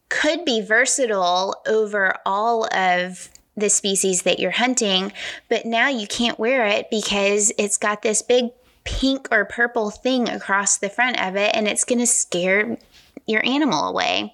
[0.10, 5.12] could be versatile over all of the species that you're hunting,
[5.50, 8.52] but now you can't wear it because it's got this big
[8.86, 12.78] pink or purple thing across the front of it and it's going to scare
[13.26, 14.34] your animal away.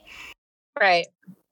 [0.79, 1.07] Right.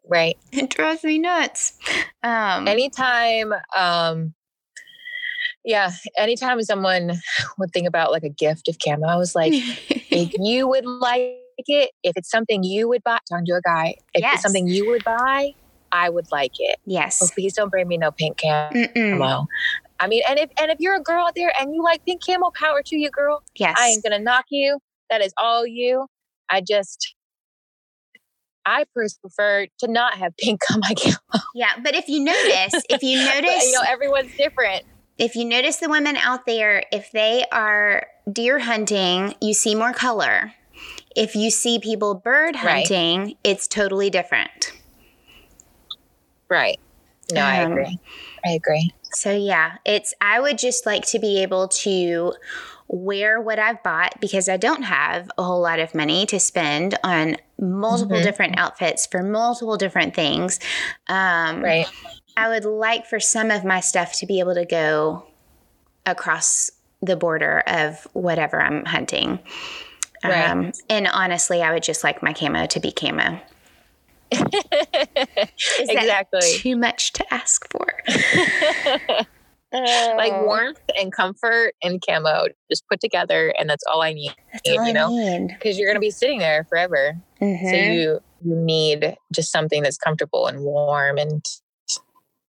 [0.07, 0.37] Right.
[0.51, 1.77] It drives me nuts.
[2.21, 4.33] Um, anytime, um,
[5.63, 7.13] yeah, anytime someone
[7.57, 9.53] would think about like a gift of camo, I was like,
[9.89, 13.95] if you would like it, if it's something you would buy, talking to a guy,
[14.13, 14.35] if Yes.
[14.35, 15.51] it's something you would buy,
[15.91, 16.77] I would like it.
[16.79, 17.31] Oh, yes.
[17.33, 19.47] please don't bring me no pink camo.
[19.99, 22.21] I mean, and if and if you're a girl out there and you like pink
[22.25, 23.43] camo, power to you, girl.
[23.55, 23.75] Yes.
[23.79, 24.79] I ain't gonna knock you.
[25.09, 26.07] That is all you.
[26.49, 27.15] I just,
[28.65, 31.43] I prefer to not have pink on my camo.
[31.55, 34.83] yeah, but if you notice, if you But, notice, you know, everyone's different.
[35.17, 39.93] if you notice the women out there, if they are deer hunting, you see more
[39.93, 40.53] color.
[41.15, 42.87] If you see people bird Right.
[42.87, 44.71] hunting, it's totally different.
[46.49, 46.77] Right.
[47.31, 47.99] No, I Um, agree.
[48.45, 48.93] I agree.
[49.13, 52.33] So yeah, it's I would just like to be able to
[52.87, 56.97] wear what I've bought because I don't have a whole lot of money to spend
[57.03, 58.23] on multiple Mhm.
[58.23, 60.59] different outfits for multiple different things.
[61.07, 61.87] Um, Right.
[62.37, 65.25] I would like for some of my stuff to be able to go
[66.05, 66.69] across
[67.01, 69.39] the border of whatever I'm hunting.
[70.23, 70.49] Right.
[70.49, 73.39] Um, and honestly, I would just like my camo to be camo.
[75.79, 76.57] Exactly.
[76.57, 77.85] too much to ask for?
[79.73, 80.43] like Oh.
[80.45, 84.33] warmth and comfort and camo just put together, and that's all I need.
[84.51, 87.15] That's all I you know, because you're gonna be sitting there forever.
[87.39, 87.93] So Mhm.
[87.93, 91.45] you you need just something that's comfortable and warm and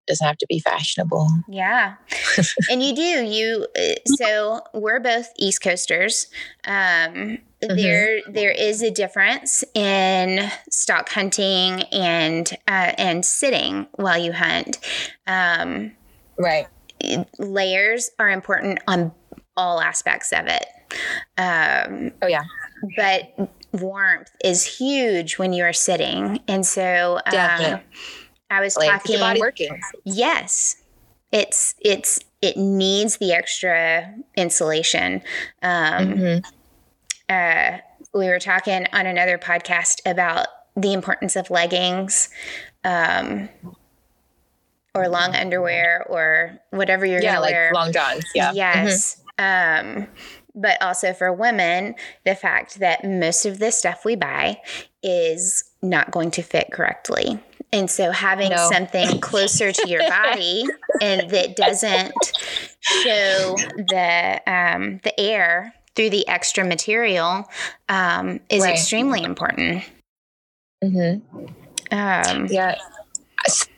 [0.06, 1.28] doesn't have to be fashionable.
[1.48, 1.94] Yeah.
[2.70, 3.02] and you do.
[3.24, 6.26] You uh, so we're both East Coasters.
[6.66, 7.38] Um
[7.68, 7.76] Mm-hmm.
[7.76, 14.78] there there is a difference in stock hunting and uh, and sitting while you hunt.
[15.26, 15.92] Um
[16.38, 16.66] Right.
[17.38, 19.12] layers are important on
[19.56, 20.66] all aspects of it.
[21.38, 22.42] Um Oh yeah.
[22.96, 26.40] but warmth is huge when you are sitting.
[26.48, 27.84] And so um, Definitely.
[28.50, 29.80] I was Like talking your body working.
[30.04, 30.76] Yes.
[31.32, 35.22] It's it's it needs the extra insulation.
[35.62, 36.44] Um Mhm.
[37.28, 37.78] Uh
[38.12, 40.46] we were talking on another podcast about
[40.76, 42.28] the importance of leggings
[42.84, 43.48] um
[44.94, 47.70] or long underwear or whatever you're Yeah, gonna like wear.
[47.74, 48.24] long johns.
[48.34, 48.48] Yeah.
[48.52, 48.56] Mm-hmm.
[48.56, 49.20] Yes.
[49.38, 50.06] Um,
[50.54, 54.60] but also for women, the fact that most of the stuff we buy
[55.02, 57.40] is not going to fit correctly.
[57.72, 58.68] And so having No.
[58.70, 60.64] something closer to your body
[61.02, 62.32] and that doesn't
[62.80, 67.44] show the um, the air through the extra material
[67.88, 68.74] um, is Right.
[68.74, 69.84] extremely important.
[70.82, 71.22] Mhm.
[71.90, 72.76] Um, Yeah.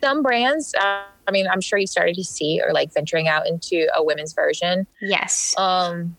[0.02, 3.48] Some brands, uh, I mean, I'm sure you started to see or like venturing out
[3.48, 4.86] into a women's version.
[5.00, 5.54] Yes.
[5.58, 6.16] Um,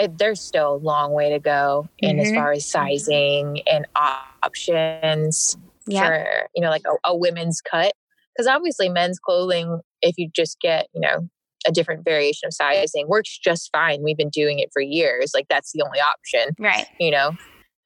[0.00, 2.34] it, there's still a long way to go in as Mhm.
[2.34, 6.06] far as sizing and options Yeah.
[6.06, 7.92] for you know like a, a women's cut
[8.34, 11.28] because obviously men's clothing if you just get you know
[11.66, 15.46] a different variation of sizing works just fine we've been doing it for years like
[15.50, 16.86] that's the only option Right.
[16.98, 17.32] you know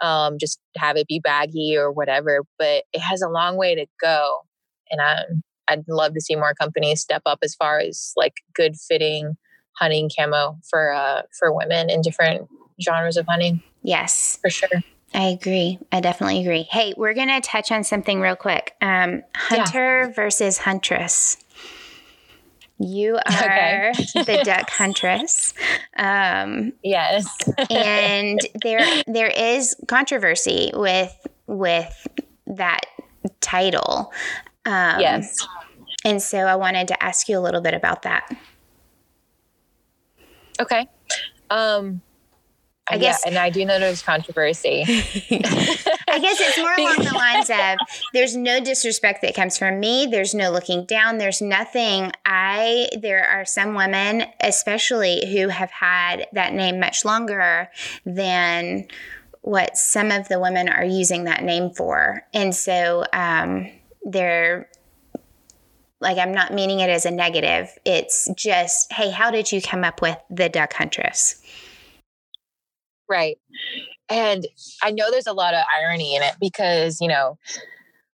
[0.00, 3.86] um just have it be baggy or whatever but it has a long way to
[4.00, 4.40] go
[4.90, 8.76] and um i'd love to see more companies step up as far as like good
[8.76, 9.36] fitting
[9.78, 12.48] hunting camo for uh for women in different
[12.82, 14.38] genres of hunting Yes.
[14.40, 14.68] for sure
[15.16, 15.78] I agree.
[15.92, 16.64] I definitely agree.
[16.64, 18.74] Hey, we're going to touch on something real quick.
[18.80, 21.36] Um, hunter versus huntress.
[22.78, 23.92] You are Okay.
[24.14, 25.54] the duck huntress.
[25.96, 27.36] Um, yes
[27.70, 31.14] and there there is controversy with
[31.46, 32.06] with
[32.46, 32.82] that
[33.40, 34.12] title.
[34.66, 35.36] Um, yes
[36.04, 38.28] And so I wanted to ask you a little bit about that.
[40.60, 40.88] Okay.
[41.50, 42.02] Um
[42.86, 44.84] I guess- guess, and I do know there's controversy.
[44.86, 47.78] I guess it's more along the lines of
[48.12, 50.06] there's no disrespect that comes from me.
[50.06, 51.18] There's no looking down.
[51.18, 52.12] There's nothing.
[52.24, 57.68] I, there are some women, especially who have had that name much longer
[58.04, 58.86] than
[59.40, 62.22] what some of the women are using that name for.
[62.32, 63.70] And so um,
[64.04, 64.68] they're,
[66.00, 67.70] like, I'm not meaning it as a negative.
[67.84, 71.40] It's just, hey, how did you come up with the duck huntress?
[73.08, 73.36] Right.
[74.08, 74.46] And
[74.82, 77.38] I know there's a lot of irony in it because, you know,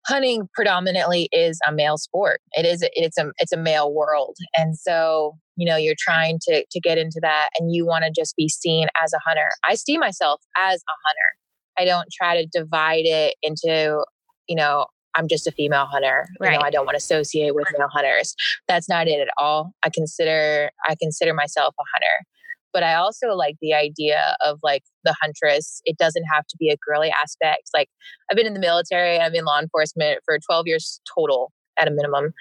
[0.07, 2.41] hunting predominantly is a male sport.
[2.53, 4.37] It is it's a it's a male world.
[4.57, 8.11] And so, you know, you're trying to to get into that and you want to
[8.11, 9.51] just be seen as a hunter.
[9.65, 11.31] I see myself as a hunter.
[11.79, 14.05] I don't try to divide it into,
[14.49, 14.87] you know,
[15.17, 16.27] I'm just a female hunter.
[16.41, 16.53] Right.
[16.53, 18.35] You know, I don't want to associate with male hunters.
[18.69, 19.73] That's not it at all.
[19.83, 22.27] I consider I consider myself a hunter.
[22.73, 25.81] But I also like the idea of like the huntress.
[25.85, 27.71] It doesn't have to be a girly aspect.
[27.75, 27.89] Like
[28.31, 31.91] I've been in the military, I've been law enforcement for 12 years total at a
[31.91, 32.33] minimum.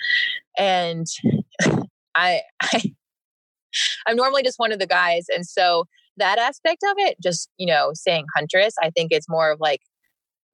[0.58, 1.08] And
[2.16, 2.94] I, I
[4.08, 5.26] I'm normally just one of the guys.
[5.34, 5.86] And so
[6.18, 9.82] that aspect of it, just, you know, saying huntress, I think it's more of like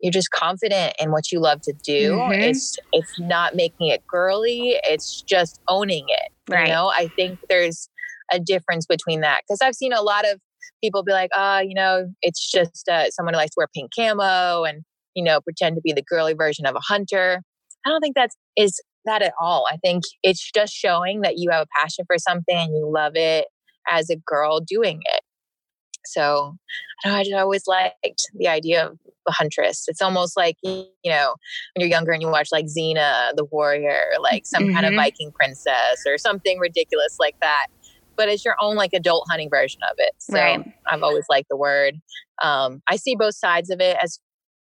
[0.01, 2.11] you're just confident in what you love to do.
[2.11, 2.41] Mm-hmm.
[2.41, 6.31] It's it's not making it girly, it's just owning it.
[6.49, 6.67] Right.
[6.67, 7.89] You know, I think there's
[8.31, 10.39] a difference between that because I've seen a lot of
[10.83, 13.67] people be like, "Ah, oh, you know, it's just uh, someone who likes to wear
[13.73, 17.41] pink camo and you know pretend to be the girly version of a hunter."
[17.85, 19.65] I don't think that's is that at all.
[19.71, 23.13] I think it's just showing that you have a passion for something and you love
[23.15, 23.45] it
[23.87, 25.21] as a girl doing it.
[26.05, 26.55] So
[27.03, 29.85] I, know, I just always liked the idea of a huntress.
[29.87, 31.35] It's almost like, you know,
[31.73, 34.73] when you're younger and you watch like Xena, the warrior, like some mm-hmm.
[34.73, 34.99] kind of mm-hmm.
[34.99, 37.67] Viking princess or something ridiculous like that.
[38.15, 40.13] But it's your own like adult hunting version of it.
[40.17, 40.73] So right.
[40.89, 41.95] I've always liked the word.
[42.41, 44.19] Um, I see both sides of it as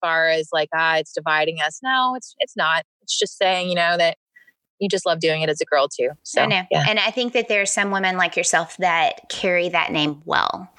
[0.01, 1.79] far as like, ah, it's dividing us.
[1.83, 2.83] No, it's it's not.
[3.01, 4.17] It's just saying, you know, that
[4.79, 6.09] you just love doing it as a girl too.
[6.23, 6.61] So, I know.
[6.69, 6.85] Yeah.
[6.87, 10.69] And I think that there are some women like yourself that carry that name well.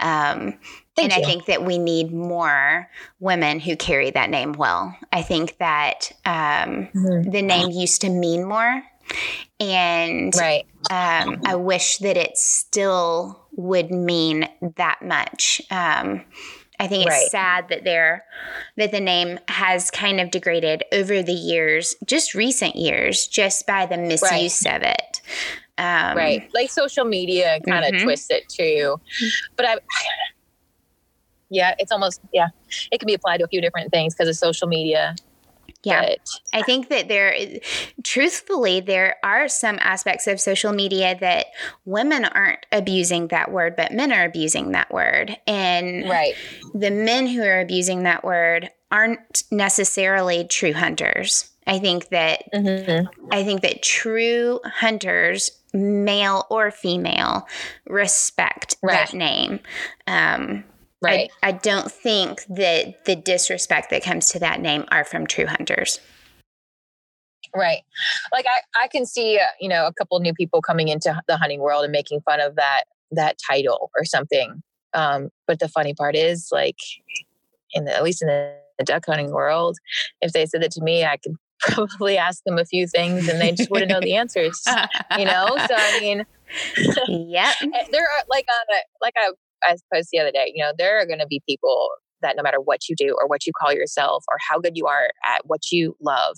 [0.00, 0.58] Um,
[0.98, 1.18] and you.
[1.18, 2.88] I think that we need more
[3.20, 4.96] women who carry that name well.
[5.12, 7.30] I think that um, mm-hmm.
[7.30, 8.82] the name used to mean more.
[9.60, 10.64] And right.
[10.90, 15.62] um, I wish that it still would mean that much.
[15.70, 16.24] Um,
[16.80, 17.30] I think it's right.
[17.30, 18.24] sad that there
[18.76, 23.86] that the name has kind of degraded over the years, just recent years, just by
[23.86, 24.76] the misuse right.
[24.76, 25.20] of it.
[25.78, 28.04] Um, right, like social media kind of mm-hmm.
[28.04, 29.00] twists it too.
[29.56, 29.76] But I,
[31.50, 32.48] yeah, it's almost yeah,
[32.90, 35.14] it can be applied to a few different things because of social media.
[35.84, 36.02] Yeah.
[36.02, 36.18] But,
[36.52, 37.34] I think that there,
[38.04, 41.46] truthfully, there are some aspects of social media that
[41.84, 45.36] women aren't abusing that word, but men are abusing that word.
[45.46, 46.34] And right.
[46.74, 51.50] the men who are abusing that word aren't necessarily true hunters.
[51.66, 53.06] I think that mm-hmm.
[53.30, 57.46] I think that true hunters, male or female,
[57.86, 59.06] respect right.
[59.06, 59.60] that name.
[60.06, 60.64] Um,
[61.02, 61.30] Right.
[61.42, 65.46] I, I don't think that the disrespect that comes to that name are from true
[65.46, 66.00] hunters.
[67.54, 67.82] Right.
[68.32, 71.36] Like I, I can see, uh, you know, a couple new people coming into the
[71.36, 74.62] hunting world and making fun of that, that title or something.
[74.94, 76.78] Um, but the funny part is like,
[77.72, 79.76] in the, at least in the, the duck hunting world,
[80.20, 83.40] if they said that to me, I could probably ask them a few things and
[83.40, 84.62] they just wouldn't know the answers,
[85.18, 85.56] you know?
[85.68, 86.24] So, I mean,
[87.08, 87.54] yep.
[87.90, 89.32] there are like, a, like I
[89.64, 91.90] I posted the other day, you know, there are going to be people
[92.22, 94.86] that no matter what you do or what you call yourself or how good you
[94.86, 96.36] are at what you love,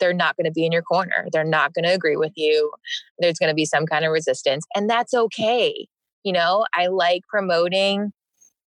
[0.00, 1.26] they're not going to be in your corner.
[1.32, 2.72] They're not going to agree with you.
[3.18, 5.86] There's going to be some kind of resistance, and that's okay.
[6.24, 8.12] You know, I like promoting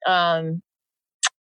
[0.07, 0.61] um,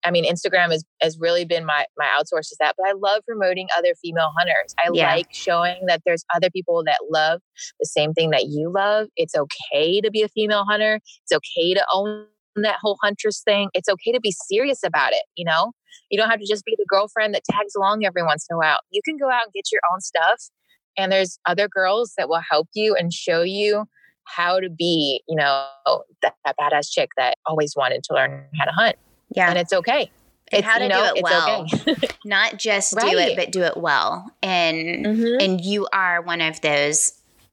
[0.04, 3.22] I mean, Instagram has, has really been my, my outsource to that, but I love
[3.26, 4.74] promoting other female hunters.
[4.78, 5.14] I yeah.
[5.14, 7.40] like showing that there's other people that love
[7.78, 9.08] the same thing that you love.
[9.16, 11.00] It's okay to be a female hunter.
[11.24, 12.26] It's okay to own
[12.56, 13.70] that whole huntress thing.
[13.74, 15.22] It's okay to be serious about it.
[15.36, 15.72] You know,
[16.10, 18.58] you don't have to just be the girlfriend that tags along every once in a
[18.58, 18.78] while.
[18.90, 20.50] You can go out and get your own stuff.
[20.98, 23.86] And there's other girls that will help you and show you
[24.24, 25.66] how to be, you know,
[26.22, 28.96] that, that badass chick that always wanted to learn how to hunt.
[29.34, 29.48] Yeah.
[29.48, 30.10] And it's okay.
[30.52, 31.66] And it's, how to you know, do it well.
[31.88, 32.08] Okay.
[32.26, 33.10] Not just right.
[33.10, 34.30] do it, but do it well.
[34.42, 35.40] And mm-hmm.
[35.40, 37.12] and you are one of those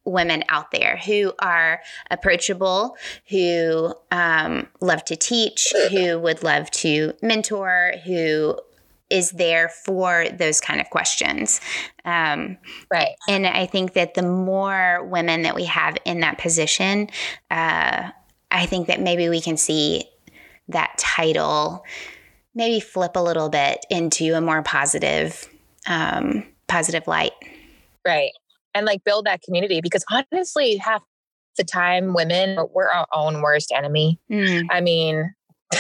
[0.10, 2.96] women out there who are approachable,
[3.30, 8.60] who um, love to teach, who would love to mentor, who
[9.10, 11.60] is there for those kind of questions.
[12.06, 12.58] Um,
[12.92, 13.16] right.
[13.28, 17.10] And I think that the more women that we have in that position,
[17.50, 18.12] uh,
[18.52, 20.04] I think that maybe we can see
[20.70, 21.84] that title
[22.56, 25.48] maybe flip a little bit into a more positive
[25.88, 27.34] um, positive light
[28.06, 28.32] right
[28.74, 31.02] and like build that community because honestly half
[31.58, 34.20] the time women we're our own worst enemy.
[34.32, 34.68] Mm.
[34.70, 35.34] i mean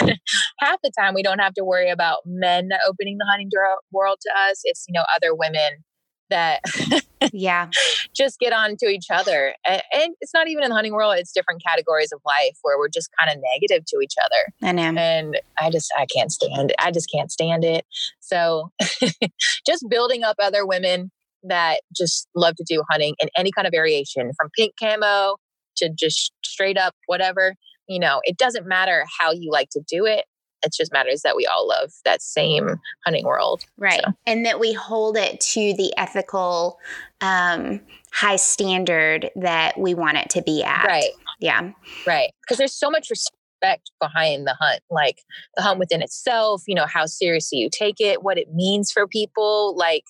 [0.59, 3.49] half the time we don't have to worry about men opening the hunting
[3.91, 4.61] world to us.
[4.63, 5.83] It's you know other women
[6.29, 6.61] that
[7.33, 7.69] yeah.
[8.15, 9.55] just get on to each other.
[9.67, 12.77] And, and, it's not even in the hunting world it's different categories of life where
[12.77, 14.69] we're just kind of negative to each other.
[14.69, 14.99] I know.
[14.99, 17.85] And i just i can't stand it i just can't stand it.
[18.19, 18.71] So
[19.65, 21.11] just building up other women
[21.43, 25.35] that just love to do hunting in any kind of variation from pink camo
[25.77, 27.55] to just straight up whatever
[27.87, 30.25] you know it doesn't matter how you like to do it
[30.63, 32.75] it just matters that we all love that same
[33.05, 33.63] hunting world.
[33.77, 34.01] Right.
[34.03, 34.11] So.
[34.25, 36.79] And that we hold it to the ethical
[37.21, 37.81] um,
[38.11, 40.85] high standard that we want it to be at.
[40.85, 41.11] Right.
[41.39, 41.71] Yeah.
[42.05, 42.31] Right.
[42.41, 45.21] Because there's so much respect behind the hunt, like
[45.55, 49.07] the hunt within itself, you know, how seriously you take it, what it means for
[49.07, 49.75] people.
[49.77, 50.03] Like,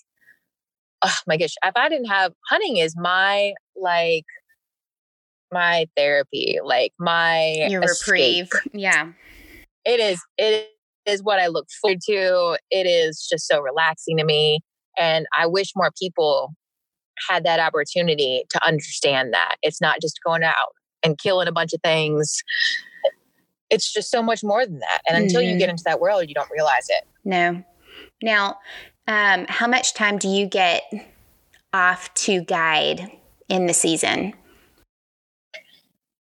[1.02, 4.26] oh my gosh, if I didn't have hunting is my like
[5.52, 8.50] my therapy, like my your reprieve.
[8.74, 9.12] Yeah.
[9.86, 10.70] It is it
[11.06, 12.58] is what I look forward to.
[12.70, 14.60] It is just so relaxing to me.
[14.98, 16.54] And I wish more people
[17.28, 19.56] had that opportunity to understand that.
[19.62, 20.74] It's not just going out
[21.04, 22.42] and killing a bunch of things.
[23.70, 25.02] It's just so much more than that.
[25.08, 25.24] And mm-hmm.
[25.24, 25.72] until you get mm-hmm.
[25.72, 27.06] into that world, you don't realize it.
[27.24, 27.64] No.
[28.22, 28.58] Now,
[29.10, 30.84] um, how much time do you get
[31.74, 33.12] off to guide
[33.50, 34.34] in the season?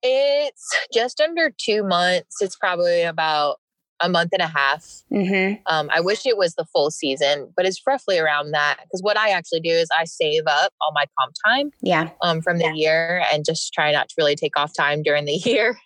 [0.00, 2.36] It's just under two months.
[2.40, 3.56] It's probably about
[4.00, 5.02] a month and a half.
[5.12, 5.60] Mm-hmm.
[5.66, 8.76] Um, I wish it was the full season, but it's roughly around that.
[8.84, 12.40] Because what I actually do is I save up all my comp time, yeah, um,
[12.40, 12.74] from the yeah.
[12.74, 15.76] year, and just try not to really take off time during the year,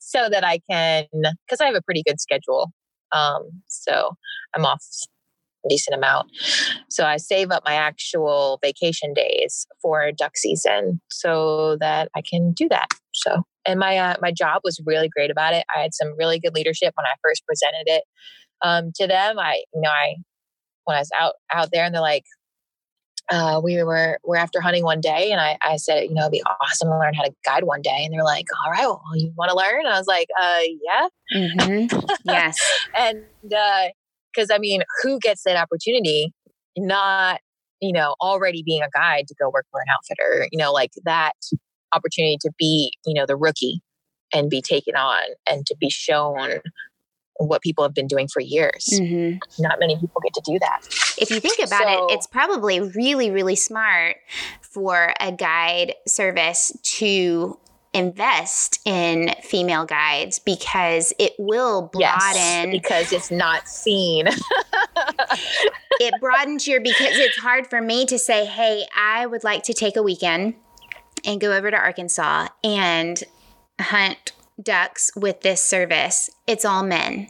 [0.00, 1.04] so that I can.
[1.12, 2.72] Because I have a pretty good schedule,
[3.12, 4.16] um, so
[4.56, 4.82] I'm off
[5.68, 6.30] decent amount.
[6.88, 12.52] So I save up my actual vacation days for duck season, so that I can
[12.52, 12.88] do that.
[13.12, 15.64] So and my uh, my job was really great about it.
[15.74, 18.04] I had some really good leadership when I first presented it
[18.62, 19.38] um, to them.
[19.38, 20.16] I you know I
[20.84, 22.24] when I was out out there and they're like,
[23.30, 26.32] uh, we were we're after hunting one day, and I I said you know it'd
[26.32, 29.16] be awesome to learn how to guide one day, and they're like, all right, well
[29.16, 29.80] you want to learn?
[29.80, 31.98] And I was like, uh, yeah, mm-hmm.
[32.24, 32.58] yes,
[32.94, 33.24] and
[34.34, 36.32] because I mean, who gets that opportunity?
[36.76, 37.40] Not
[37.80, 40.90] you know already being a guide to go work for an outfitter, you know like
[41.04, 41.34] that
[41.94, 43.80] opportunity to be, you know, the rookie
[44.32, 46.60] and be taken on and to be shown
[47.38, 48.88] what people have been doing for years.
[48.92, 49.38] Mm-hmm.
[49.62, 50.82] Not many people get to do that.
[51.18, 54.16] If you think about so, it, it's probably really, really smart
[54.60, 57.58] for a guide service to
[57.94, 64.26] invest in female guides because it will broaden yes, because it's not seen.
[66.00, 69.72] it broadens your because it's hard for me to say, "Hey, I would like to
[69.72, 70.54] take a weekend
[71.24, 73.22] and go over to Arkansas and
[73.80, 74.32] hunt
[74.62, 77.28] ducks with this service, it's all men.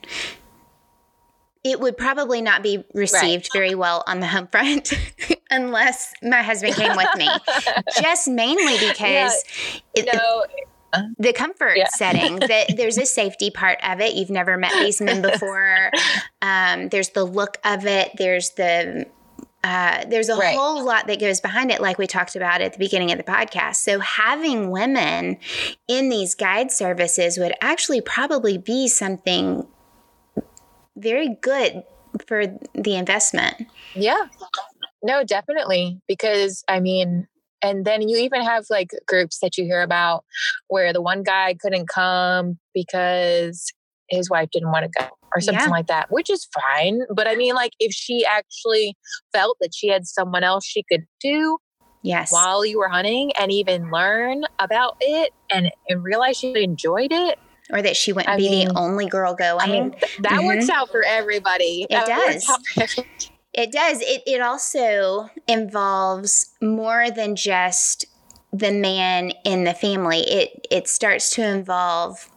[1.65, 3.59] It would probably not be received right.
[3.59, 4.93] very well on the home front
[5.51, 7.29] unless my husband came with me.
[8.01, 9.45] Just mainly because
[9.97, 10.45] yeah, no,
[11.19, 11.89] the comfort yeah.
[11.89, 15.91] setting that there's a safety part of it you've never met these men before
[16.41, 19.05] um, there's the look of it there's the
[19.65, 20.55] uh, there's a right.
[20.55, 23.25] whole lot that goes behind it, like we talked about at the beginning of the
[23.25, 23.77] podcast.
[23.77, 25.39] So, having women
[25.89, 29.67] in these guide services would actually probably be something
[30.97, 31.83] very good
[32.27, 33.67] for the investment.
[33.95, 34.27] Yeah.
[35.03, 36.01] No, definitely.
[36.09, 37.27] Because, I mean,
[37.63, 40.25] and then you even have like groups that you hear about
[40.69, 43.67] where the one guy couldn't come because
[44.09, 45.71] his wife didn't want to go or something yeah.
[45.71, 47.01] like that, which is fine.
[47.15, 48.97] But I mean, like, if she actually
[49.33, 51.59] felt that she had someone else she could do
[52.03, 57.11] yes while you were hunting and even learn about it and, and realize she enjoyed
[57.11, 57.39] it
[57.71, 59.61] or that she wouldn't I be mean, the only girl going.
[59.61, 60.47] I mean, th- that mm-hmm.
[60.47, 61.87] works out for everybody.
[61.89, 62.51] It that does.
[63.53, 64.01] it does.
[64.01, 68.07] It it also involves more than just
[68.53, 70.21] the man in the family.
[70.21, 72.31] It it starts to involve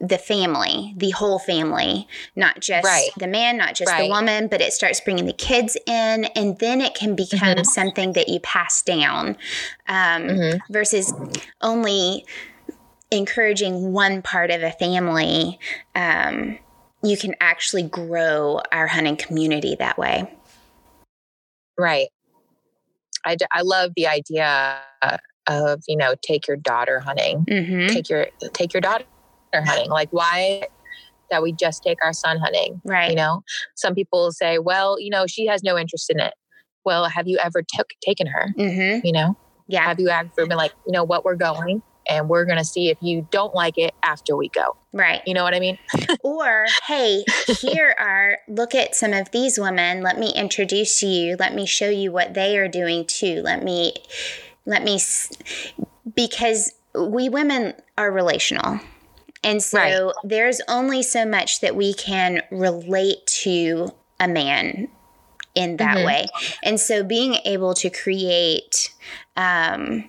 [0.00, 2.06] the family, the whole family,
[2.36, 3.08] not just right.
[3.16, 4.02] the man, not just right.
[4.02, 7.62] the woman, but it starts bringing the kids in, and then it can become mm-hmm.
[7.62, 9.28] something that you pass down
[9.88, 10.72] um, mm-hmm.
[10.72, 11.12] versus
[11.62, 12.26] only
[13.16, 15.58] encouraging one part of a family.
[15.94, 16.58] Um,
[17.02, 20.30] you can actually grow our hunting community that way.
[21.78, 22.08] Right.
[23.26, 24.78] I, I love the idea
[25.46, 27.88] of you know take your daughter hunting mm-hmm.
[27.88, 29.04] take your take your daughter
[29.62, 29.90] hunting.
[29.90, 30.64] Like, why
[31.30, 32.80] that we just take our son hunting?
[32.84, 33.10] Right.
[33.10, 33.42] You know,
[33.74, 36.34] some people say, well, you know, she has no interest in it.
[36.84, 38.52] Well, have you ever took taken her?
[38.58, 39.06] Mm-hmm.
[39.06, 39.36] You know,
[39.68, 39.84] yeah.
[39.84, 41.82] Have you ever been like, you know, what we're going?
[42.08, 44.76] And we're going to see if you don't like it after we go.
[44.92, 45.22] Right.
[45.26, 45.78] You know what I mean?
[46.22, 47.24] or, hey,
[47.60, 50.02] here are, look at some of these women.
[50.02, 51.36] Let me introduce you.
[51.38, 53.42] Let me show you what they are doing too.
[53.42, 53.94] Let me,
[54.66, 55.00] let me,
[56.14, 58.80] because we women are relational.
[59.42, 60.12] And so right.
[60.24, 64.88] there's only so much that we can relate to a man
[65.54, 66.06] in that mm-hmm.
[66.06, 66.26] way.
[66.62, 68.92] And so being able to create
[69.36, 70.06] um,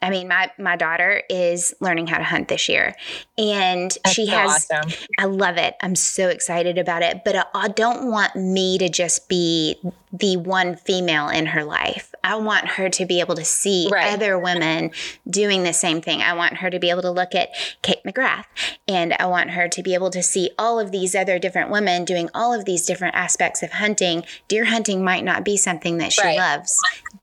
[0.00, 2.94] I mean, my my daughter is learning how to hunt this year,
[3.36, 4.66] and That's she so has.
[4.70, 4.92] awesome.
[5.18, 5.74] I love it.
[5.80, 7.22] I'm so excited about it.
[7.24, 9.76] But I, I don't want me to just be
[10.12, 12.14] the one female in her life.
[12.22, 14.12] I want her to be able to see Right.
[14.12, 14.92] other women
[15.28, 16.22] doing the same thing.
[16.22, 17.50] I want her to be able to look at
[17.82, 18.44] Kate McGrath,
[18.86, 22.04] and I want her to be able to see all of these other different women
[22.04, 24.24] doing all of these different aspects of hunting.
[24.46, 26.38] Deer hunting might not be something that she Right.
[26.38, 26.78] loves.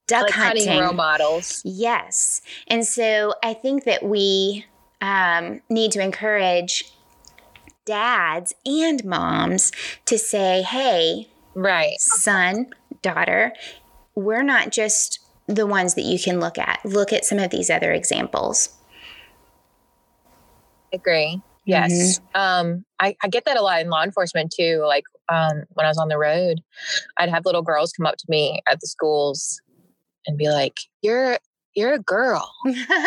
[0.07, 0.67] Duck like hunting.
[0.67, 1.61] hunting role models.
[1.65, 2.41] Yes.
[2.67, 4.65] And so I think that we
[5.01, 6.85] um, need to encourage
[7.85, 9.71] dads and moms
[10.05, 11.99] to say, hey, Right.
[11.99, 12.67] son,
[13.01, 13.53] daughter,
[14.15, 16.79] we're not just the ones that you can look at.
[16.83, 18.69] Look at some of these other examples.
[20.93, 21.41] agree.
[21.65, 22.19] Yes.
[22.35, 24.83] Um, I, I get that a lot in law enforcement too.
[24.87, 26.61] Like um, when I was on the road,
[27.17, 29.59] I'd have little girls come up to me at the schools
[30.27, 31.39] and be like, "You're
[31.75, 32.51] you're a girl.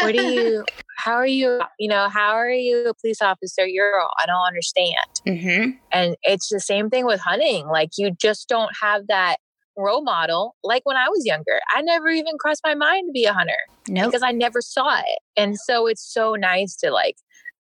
[0.01, 0.65] What do you?
[0.99, 1.61] How are you?
[1.79, 3.67] You know, how are you a police officer?
[3.67, 4.11] You're a girl.
[4.23, 4.97] I don't understand."
[5.27, 7.67] hmm And it's the same thing with hunting.
[7.69, 9.37] Like you just don't have that
[9.77, 10.57] role model.
[10.65, 13.57] Like when I was younger, I never even crossed my mind to be a hunter
[13.89, 14.07] Nope.
[14.07, 15.19] because I never saw it.
[15.37, 17.15] And so it's so nice to like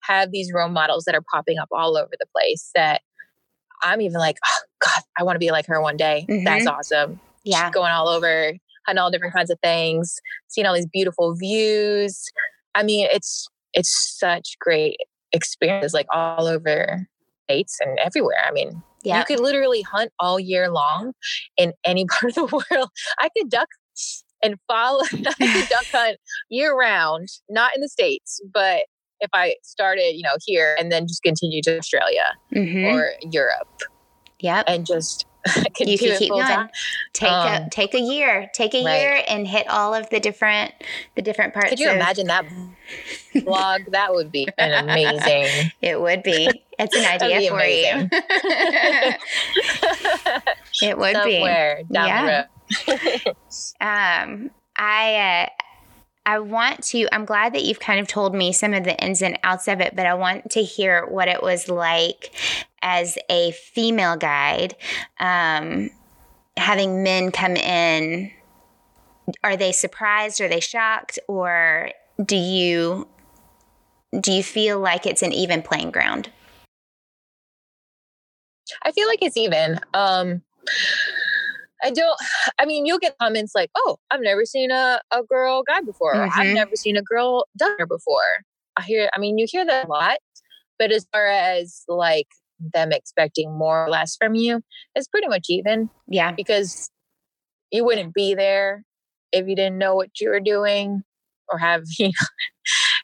[0.03, 3.01] have these role models that are popping up all over the place that
[3.83, 6.25] I'm even like, oh God, I want to be like her one day.
[6.45, 7.19] That's awesome.
[7.43, 7.65] Yeah.
[7.67, 8.53] She's going all over,
[8.85, 10.15] hunting all different kinds of things,
[10.47, 12.23] seeing all these beautiful views.
[12.75, 14.97] I mean, it's it's such great
[15.31, 17.07] experience, like all over
[17.45, 18.43] states and everywhere.
[18.47, 19.19] I mean, Yeah.
[19.19, 21.13] you could literally hunt all year long
[21.57, 22.89] in any part of the world.
[23.19, 23.67] I could duck
[24.41, 25.03] and follow,
[25.39, 26.17] I could duck hunt
[26.49, 28.83] year round, not in the States, but
[29.19, 33.67] if I started, you know, here and then just continue to Australia hmm or Europe
[34.39, 34.63] Yeah.
[34.67, 35.25] and just
[35.75, 36.43] could You can keep going.
[36.45, 36.69] time.
[37.13, 37.33] Take a
[37.63, 38.49] um, take a year.
[38.53, 38.99] Take a right.
[38.99, 40.73] year and hit all of the different
[41.15, 41.69] the different parts.
[41.69, 42.45] Could you of- imagine that
[43.43, 43.81] blog?
[43.91, 45.71] That would be an amazing.
[45.81, 46.49] It would be.
[46.79, 48.09] It's an idea for amazing.
[48.11, 48.19] you.
[50.89, 51.33] it would be.
[51.35, 52.45] Somewhere down Yeah.
[52.85, 53.35] the road.
[53.81, 55.49] um, I uh,
[56.25, 57.07] I want to.
[57.13, 59.79] I'm glad that you've kind of told me some of the ins and outs of
[59.79, 62.33] it, but I want to hear what it was like
[62.81, 64.75] as a female guide,
[65.19, 65.89] um,
[66.57, 68.31] having men come in.
[69.43, 70.41] Are they surprised?
[70.41, 71.19] Are they shocked?
[71.27, 71.91] Or
[72.23, 73.07] do you
[74.19, 76.29] do you feel like it's an even playing ground?
[78.83, 79.79] I feel like it's even.
[79.93, 80.41] Um,
[81.83, 82.17] I don't.
[82.59, 86.15] I mean, you'll get comments like, "Oh, I've never seen a, a girl guy before.
[86.15, 88.43] or, I've never seen a girl ducker before."
[88.77, 89.09] I hear.
[89.15, 90.17] I mean, you hear that a lot,
[90.79, 92.27] but as far as like
[92.73, 94.61] them expecting more or less from you,
[94.95, 96.31] it's pretty much even Yeah.
[96.31, 96.89] because
[97.71, 98.83] you wouldn't be there
[99.31, 101.03] if you didn't know what you were doing
[101.49, 102.11] or have you know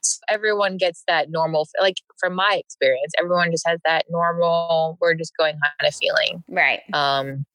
[0.02, 5.14] so everyone gets that normal like from my experience everyone just has that normal we're
[5.14, 6.82] just going on a feeling Right.
[6.94, 7.46] um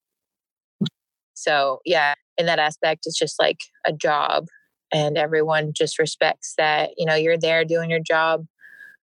[1.37, 4.47] so yeah in that aspect it's just like a job
[4.93, 8.45] and everyone just respects that you know you're there doing your job.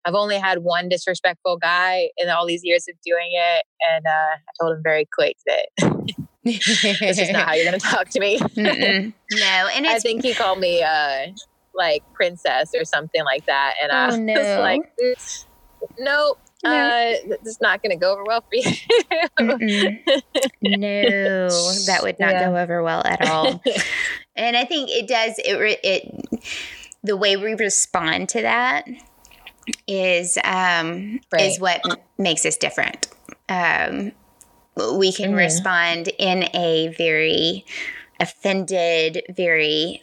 [0.06, 4.36] I've only had one disrespectful guy in all these years of doing it and uh,
[4.36, 5.68] i told him very quick that
[6.44, 8.40] this is not how you're going to talk to me.
[8.58, 11.28] No, and I think he called me uh
[11.74, 15.14] like princess or something like that, and I Oh, was like, "Mm,
[15.82, 16.36] "Nope, No.
[16.64, 19.98] Uh, th- this is not going to go over well for you."
[20.62, 21.48] No,
[21.86, 22.50] that would not Yeah.
[22.50, 23.62] go over well at all.
[24.36, 25.40] and I think it does.
[25.40, 26.50] It it
[27.04, 28.86] the way we respond to that
[29.88, 31.82] is um, is what
[32.18, 33.08] makes us different.
[33.50, 34.12] Um,
[34.98, 35.38] we can Mhm.
[35.38, 37.66] respond in a very
[38.20, 40.02] offended, very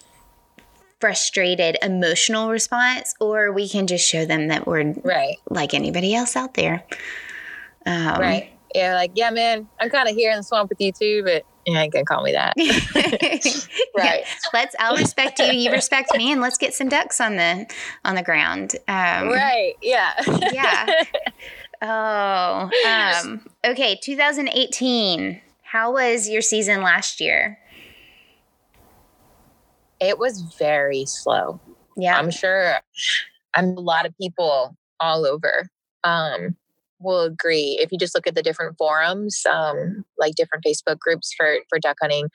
[1.00, 6.36] frustrated, emotional response, or we can just show them that we're right, like anybody else
[6.36, 6.84] out there.
[7.86, 8.50] Um, right.
[8.74, 11.44] Yeah, like yeah, man, I'm kind of here in the swamp with you too, but
[11.66, 12.54] you ain't gonna call me that,
[13.96, 14.24] right?
[14.52, 17.66] let's I'll respect you, you respect me, and let's get some ducks on the
[18.04, 18.74] on the ground.
[18.86, 19.74] Um, right?
[19.82, 20.12] Yeah,
[20.52, 21.02] Yeah.
[21.82, 23.98] Oh, um, okay.
[24.02, 25.40] 2018.
[25.62, 27.58] How was your season last year?
[30.00, 31.60] It was very slow.
[31.96, 32.18] Yeah.
[32.18, 32.76] I'm sure
[33.54, 35.68] I'm a lot of people all over
[36.04, 36.56] um,
[37.00, 37.78] will agree.
[37.80, 41.78] If you just look at the different forums, um, like different Facebook groups for for
[41.78, 42.28] duck hunting,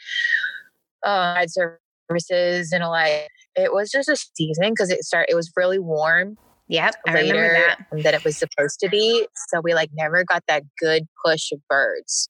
[1.04, 5.32] uh, services, and like it was just a season because it started.
[5.32, 6.38] It was really warm
[6.68, 6.96] yep.
[7.08, 8.04] I remember later that.
[8.04, 11.60] than it was supposed to be, so we like never got that good push of
[11.70, 12.30] birds.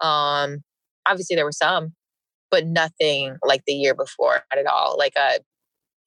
[0.00, 0.62] Um,
[1.06, 1.94] obviously there were some,
[2.52, 4.96] but nothing like the year before, at all.
[4.96, 5.38] Like uh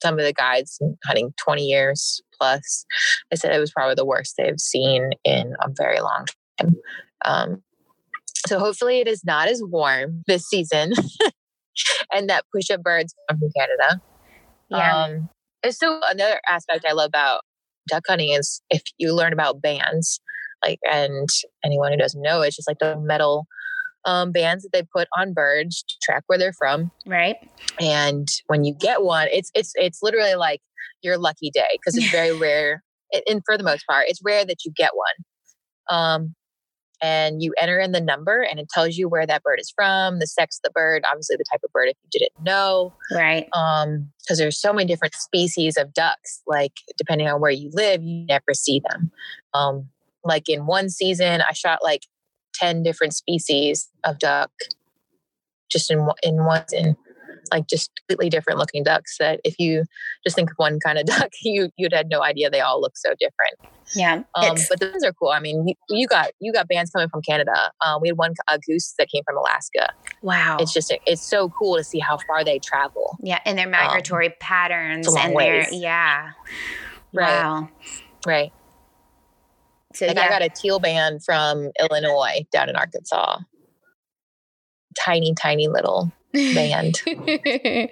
[0.02, 2.86] some of the guides hunting 20 years plus,
[3.32, 6.26] I said it was probably the worst they've seen in a very long
[6.60, 6.76] time.
[7.24, 7.64] Um,
[8.46, 10.94] so hopefully it is not as warm this season
[12.14, 14.02] and that push up birds come from Canada.
[14.70, 15.04] Yeah.
[15.04, 15.30] Um,
[15.64, 17.42] and so another aspect I love about
[17.88, 20.20] duck hunting is if you learn about bands,
[20.64, 21.30] like, and
[21.64, 23.48] anyone who doesn't know, it's just like the metal
[24.06, 26.92] um, bands that they put on birds to track where they're from.
[27.06, 27.38] right.
[27.80, 30.62] And when you get one, it's it's it's literally like
[31.02, 32.84] your lucky day because it's very rare.
[33.12, 35.98] And and for the most part, it's rare that you get one.
[35.98, 36.36] Um,
[37.02, 40.20] and you enter in the number, and it tells you where that bird is from,
[40.20, 42.94] the sex of the bird, obviously the type of bird if you didn't know.
[43.12, 43.48] Right.
[43.54, 46.42] Um, because there's so many different species of ducks.
[46.48, 49.12] Like depending on where you live, you never see them.
[49.54, 49.90] Um,
[50.24, 52.02] like in one season, I shot like
[52.60, 54.52] ten different species of duck,
[55.70, 56.96] just in one- in one in
[57.52, 59.18] like just completely different looking ducks.
[59.20, 59.84] That if you
[60.26, 62.98] just think of one kind of duck, you you'd had no idea they all look
[62.98, 63.76] so different.
[63.96, 64.24] Yeah.
[64.34, 65.30] Um, but those are cool.
[65.30, 67.72] I mean, you, you got you got bands coming from Canada.
[67.86, 69.90] Um, we had one a goose that came from Alaska.
[70.24, 70.58] wow.
[70.60, 73.18] It's just it's so cool to see how far they travel.
[73.22, 73.40] yeah.
[73.46, 76.32] And their migratory patterns Um, long and their, yeah.
[77.14, 77.30] Right.
[77.44, 77.70] Wow.
[78.26, 78.52] Right.
[79.96, 80.26] So, Like yeah.
[80.26, 83.40] I got a teal band from Illinois down in Arkansas.
[85.00, 87.02] Tiny, tiny little band.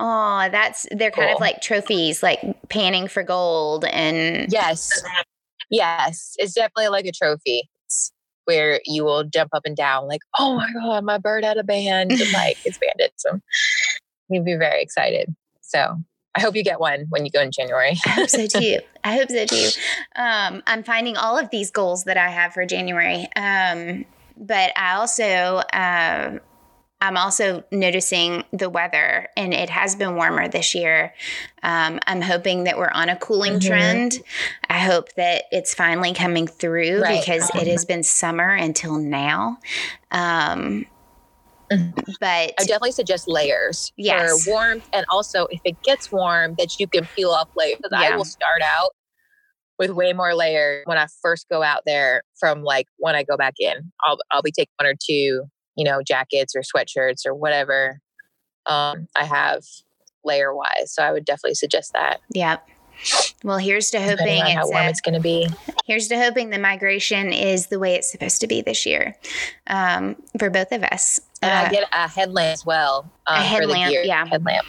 [0.00, 5.02] oh, that's they're kind of like trophies, like panning for gold and yes.
[5.70, 6.34] Yes.
[6.38, 7.68] It's definitely like a trophy.
[8.44, 11.62] Where you will jump up and down, like, oh my God, my bird had a
[11.62, 12.10] band.
[12.10, 13.12] And like it's banded.
[13.16, 13.38] So
[14.28, 15.32] you'd be very excited.
[15.60, 15.98] So
[16.34, 17.92] I hope you get one when you go in January.
[18.06, 18.78] I hope so too.
[19.04, 19.68] I hope so too.
[20.16, 23.28] Um, I'm finding all of these goals that I have for January.
[23.36, 24.04] Um,
[24.36, 26.40] but I also, um,
[27.02, 31.12] I'm also noticing the weather, and it has been warmer this year.
[31.62, 33.66] Um, I'm hoping that we're on a cooling Mhm.
[33.66, 34.18] trend.
[34.70, 37.20] I hope that it's finally coming through Right.
[37.20, 39.58] because it has been summer until now.
[40.12, 40.86] Um.
[42.20, 44.44] But I definitely suggest layers Yes.
[44.44, 47.76] for warmth, and also if it gets warm, that you can peel off layers.
[47.82, 48.14] Because Yeah.
[48.14, 48.90] I will start out
[49.78, 53.36] with way more layers when I first go out there from like when I go
[53.36, 53.92] back in.
[54.04, 55.44] I'll I'll be taking one or two,
[55.76, 57.98] you know, jackets or sweatshirts or whatever
[58.66, 59.62] um, I have
[60.24, 60.92] layer wise.
[60.94, 62.20] So I would definitely suggest that.
[62.32, 62.68] Yep.
[63.42, 65.48] Well, here's to hoping how warm a- it's going to be.
[65.86, 69.16] Here's to hoping the migration is the way it's supposed to be this year
[69.66, 71.18] um, for both of us.
[71.42, 73.10] And Uh, I get a headlamp as well.
[73.26, 74.26] Um, for headlamp, yeah.
[74.26, 74.66] Headlamp.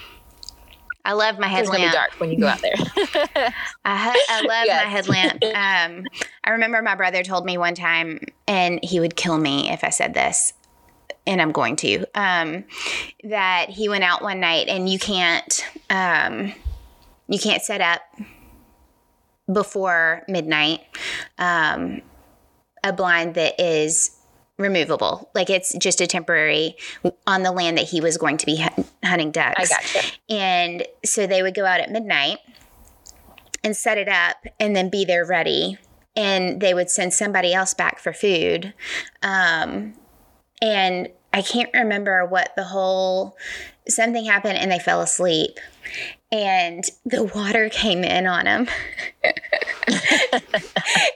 [1.05, 1.61] I love my headlamp.
[1.61, 2.73] It's going to be dark when you go out there.
[3.85, 4.83] I, I love Yes.
[4.85, 5.43] my headlamp.
[5.53, 6.05] Um,
[6.45, 9.89] I remember my brother told me one time, and he would kill me if I
[9.89, 10.53] said this,
[11.27, 12.63] and I'm going to, um,
[13.25, 16.53] that he went out one night and you can't, um,
[17.27, 18.01] you can't set up
[19.51, 20.81] before midnight
[21.37, 22.01] um,
[22.83, 24.12] a blind that is
[24.57, 25.29] removable.
[25.33, 26.75] Like it's just a temporary
[27.25, 28.65] on the land that he was going to be
[29.03, 29.71] hunting ducks.
[29.71, 30.11] I gotcha.
[30.29, 32.37] And so they would go out at midnight
[33.63, 35.77] and set it up and then be there ready.
[36.15, 38.73] And they would send somebody else back for food.
[39.23, 39.95] Um,
[40.61, 43.35] and I can't remember what the whole
[43.87, 45.59] something happened and they fell asleep.
[46.31, 48.67] And the water came in on them.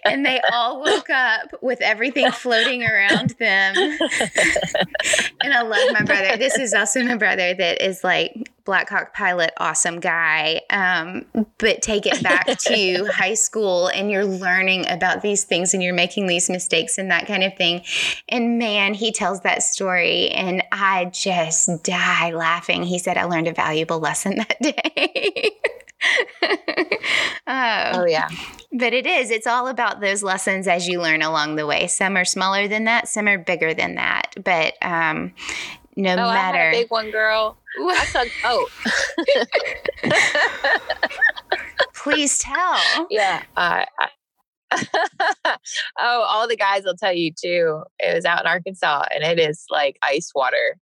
[0.06, 3.76] and they all woke up with everything floating around them.
[5.42, 6.38] and I love my brother.
[6.38, 10.62] This is also my brother that is like Black Hawk pilot, awesome guy.
[10.70, 11.26] Um,
[11.58, 15.94] but take it back to high school and you're learning about these things and you're
[15.96, 17.82] making these mistakes and that kind of thing.
[18.30, 22.84] And man, he tells that story and I just die laughing.
[22.84, 25.52] He said, I learned a valuable lesson that day.
[26.44, 26.56] oh,
[27.48, 28.28] Oh yeah.
[28.74, 29.32] but it is.
[29.32, 31.88] It's all about those lessons as you learn along the way.
[31.88, 34.36] Some are smaller than that, some are bigger than that.
[34.44, 35.34] But um,
[35.98, 36.70] no Oh, I had matter.
[36.70, 37.58] a big one, girl.
[37.80, 38.30] Ooh, I sucked.
[38.46, 38.68] Oh,
[41.96, 43.08] Please tell.
[43.10, 43.44] yeah.
[43.58, 44.10] Uh, I-
[46.00, 47.84] oh, all the guys will tell you too.
[48.00, 50.78] It was out in Arkansas, and it is like ice water.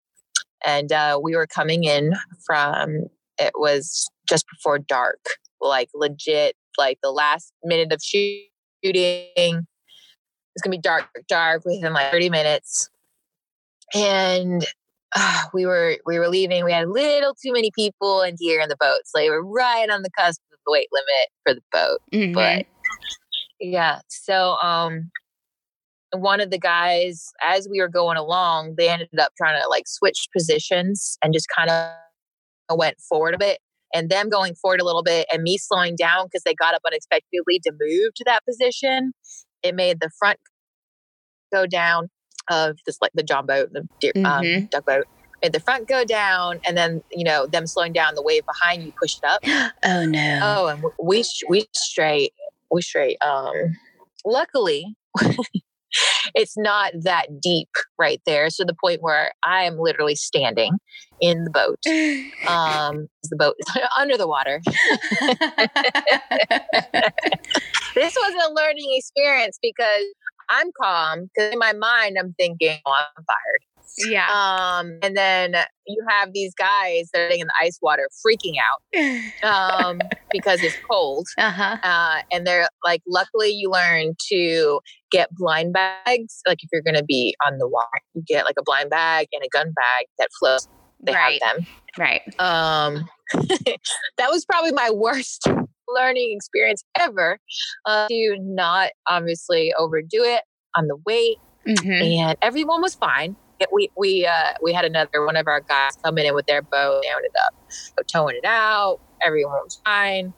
[0.64, 2.12] And uh, we were coming in
[2.46, 3.06] from.
[3.38, 5.18] It was just before dark,
[5.60, 8.46] like legit, like the last minute of shooting.
[8.84, 12.88] It's gonna be dark, dark within like thirty minutes.
[13.94, 14.64] And
[15.16, 16.64] uh, we were we were leaving.
[16.64, 19.44] We had a little too many people and gear in the boat, so we were
[19.44, 21.98] right on the cusp of the weight limit for the boat.
[22.12, 22.34] Mhm.
[22.34, 22.66] But
[23.60, 25.10] yeah, so um,
[26.14, 29.84] one of the guys, as we were going along, they ended up trying to like
[29.86, 33.58] switch positions and just kind of went forward a bit.
[33.94, 36.80] and them going forward a little bit and me slowing down because they got up
[36.86, 39.12] unexpectedly to move to that position,
[39.62, 40.38] it made the front
[41.52, 42.08] go down
[42.50, 44.70] of this like the john boat, the deer, um, Mhm.
[44.70, 45.04] duck boat.
[45.42, 48.14] Made the front go down, and then you know them slowing down.
[48.14, 49.40] The wave behind you pushed up.
[49.84, 50.38] Oh no.
[50.42, 52.32] Oh, and we we straight
[52.70, 53.16] we straight.
[53.20, 53.52] Um,
[54.24, 54.94] luckily,
[56.36, 57.68] it's not that deep
[57.98, 58.50] right there.
[58.50, 60.78] So the point where I am literally standing
[61.20, 61.78] in the boat.
[62.48, 63.66] Um, the boat is
[63.98, 64.60] under the water.
[67.94, 70.04] This was a learning experience because
[70.52, 74.08] I'm calm because in my mind I'm thinking, oh, I'm fired.
[74.10, 74.26] yeah.
[74.30, 75.54] Um, and then
[75.86, 79.42] you have these guys that are in the ice water freaking out
[79.90, 79.98] um,
[80.30, 81.26] because it's cold.
[81.38, 81.76] uh-huh.
[81.82, 84.80] Uh, and they're like, luckily, you learn to
[85.10, 86.40] get blind bags.
[86.46, 89.28] Like, if you're going to be on the water, you get like a blind bag
[89.32, 90.68] and a gun bag that floats.
[91.04, 91.40] They Right.
[91.42, 91.66] have them.
[91.98, 92.22] Right.
[92.38, 93.08] Um,
[94.16, 95.46] that was probably my worst
[95.94, 97.38] learning experience ever.
[97.86, 100.42] Uh, to not obviously overdo it
[100.76, 101.36] on the weight,
[101.66, 102.02] Mhm.
[102.28, 103.36] and everyone was fine.
[103.72, 107.02] We we uh, we had another one of our guys coming in with their boat.
[107.02, 108.98] They ended up towing it out.
[109.24, 110.34] Everyone was fine,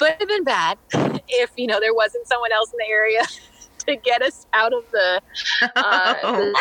[0.00, 0.76] but it'd been bad
[1.28, 3.22] if you know there wasn't someone else in the area
[3.86, 5.20] to get us out of the
[5.76, 6.58] uh, the-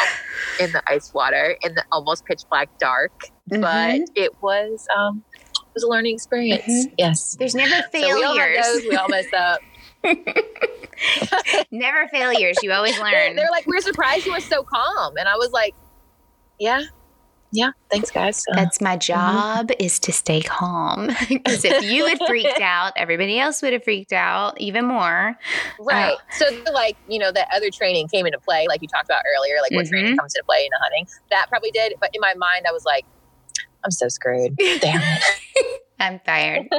[0.60, 3.12] in the ice water in the almost pitch black dark.
[3.48, 4.06] But Mhm.
[4.16, 5.33] it was um it
[5.74, 6.64] was a learning experience.
[6.68, 6.94] Mhm.
[6.98, 7.36] Yes.
[7.40, 8.66] There's never So we all had failures.
[8.66, 8.84] those.
[8.90, 9.60] We all mess up.
[11.72, 12.58] never failures.
[12.62, 13.36] You always learn.
[13.36, 15.74] They're like, "We're surprised you were so calm," and I was like,
[16.60, 16.82] "Yeah,
[17.52, 21.10] yeah, thanks, guys." Uh, That's my job is to stay calm.
[21.30, 25.36] Because if you had freaked out, everybody else would have freaked out even more.
[25.80, 26.18] right.
[26.38, 29.58] So, like, you know, that other training came into play, like you talked about earlier,
[29.62, 30.18] like what training Mhm.
[30.20, 31.06] comes into play in the hunting.
[31.32, 33.06] That probably did, but in my mind, I was like,
[33.84, 35.02] "I'm so screwed." Damn.
[36.00, 36.68] I'm fired.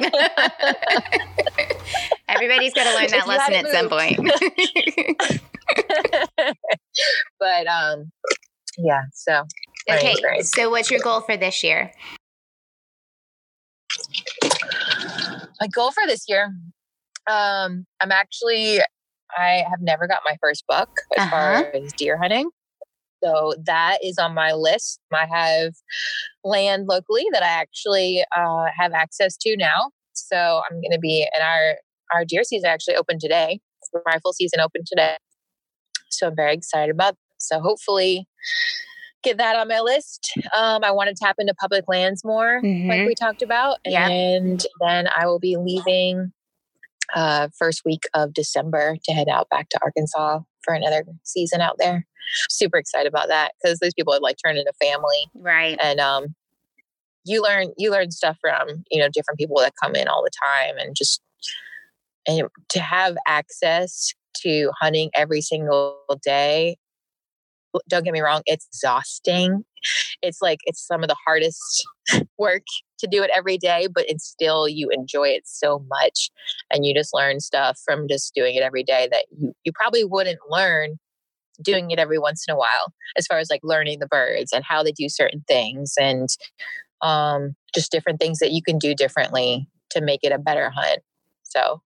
[2.29, 4.19] Everybody's got to learn that lesson at some point.
[7.41, 8.11] but um,
[8.77, 9.03] yeah.
[9.15, 9.45] So
[9.91, 11.93] okay, so what's your goal for this year?
[15.61, 16.53] my goal for this year
[17.31, 18.81] um i'm actually
[19.39, 21.65] i have never got my first buck as far Uh-huh.
[21.75, 22.51] as deer hunting
[23.25, 25.73] so that is on my list i have
[26.45, 31.27] land locally that i actually uh, have access to now so i'm going to be
[31.35, 31.77] and our
[32.13, 33.61] our deer season actually opened today
[34.07, 35.17] rifle season opened today
[36.11, 37.19] so i'm very excited about that.
[37.39, 38.27] so hopefully
[39.23, 43.01] get that on my list um, i want to tap into public lands more like
[43.01, 43.07] Mhm.
[43.07, 43.79] we talked about.
[43.87, 44.09] Yeah.
[44.09, 46.33] And then I will be leaving
[47.15, 51.77] uh, first week of December to head out back to Arkansas for another season out
[51.79, 52.07] there.
[52.49, 55.79] Super excited about that because those people have like turned into family, Right.
[55.83, 56.35] and um,
[57.25, 60.31] you learn you learn stuff from you know different people that come in all the
[60.45, 61.21] time, and just
[62.27, 64.13] and to have access
[64.43, 66.77] to hunting every single day.
[67.89, 69.65] Don't get me wrong, it's exhausting.
[70.23, 71.85] It's like it's some of the hardest
[72.39, 72.63] work
[72.99, 76.31] to do it every day, but it's still you enjoy it so much
[76.73, 80.05] and you just learn stuff from just doing it every day that you, you probably
[80.05, 80.99] wouldn't learn
[81.63, 84.65] doing it every once in a while, as far as like learning the birds and
[84.65, 86.29] how they do certain things and
[87.03, 91.01] um, just different things that you can do differently to make it a better hunt.
[91.43, 91.83] So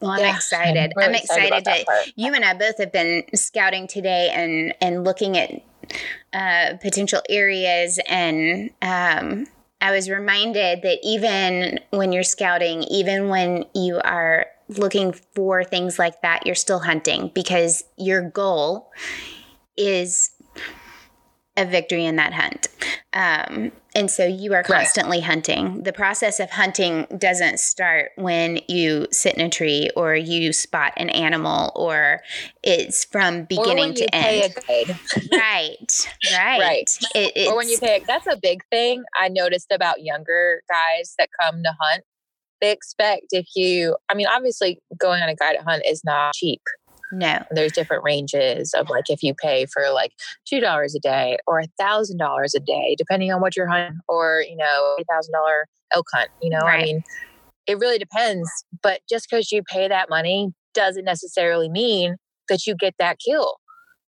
[0.00, 0.92] Well, I'm yeah, excited.
[0.96, 2.12] really I'm excited, about that to.
[2.16, 5.62] You and I both have been scouting today and and looking at
[6.32, 9.46] uh, potential areas, and um,
[9.80, 15.98] I was reminded that even when you're scouting, even when you are looking for things
[15.98, 18.90] like that, you're still hunting because your goal
[19.76, 20.30] is
[21.56, 22.66] a victory in that hunt.
[23.12, 24.78] Um, and so you are Right.
[24.78, 25.84] constantly hunting.
[25.84, 30.94] The process of hunting doesn't start when you sit in a tree or you spot
[30.96, 32.22] an animal or
[32.64, 34.52] it's from beginning to pay end.
[34.56, 34.98] a guide.
[35.32, 36.58] right, right.
[36.60, 36.98] Right.
[37.14, 41.28] It, or when you pay that's a big thing i noticed about younger guys that
[41.40, 42.02] come to hunt
[42.60, 46.60] they expect if you i mean obviously going on a guided hunt is not cheap
[47.12, 47.38] no.
[47.50, 50.12] there's different ranges of like if you pay for like
[50.48, 53.98] two dollars a day or a thousand dollars a day depending on what you're hunting
[54.08, 56.80] or you know a thousand dollar elk hunt you know Right.
[56.80, 57.02] i mean
[57.66, 58.48] it really depends
[58.82, 62.16] but just because you pay that money doesn't necessarily mean
[62.48, 63.56] that you get that kill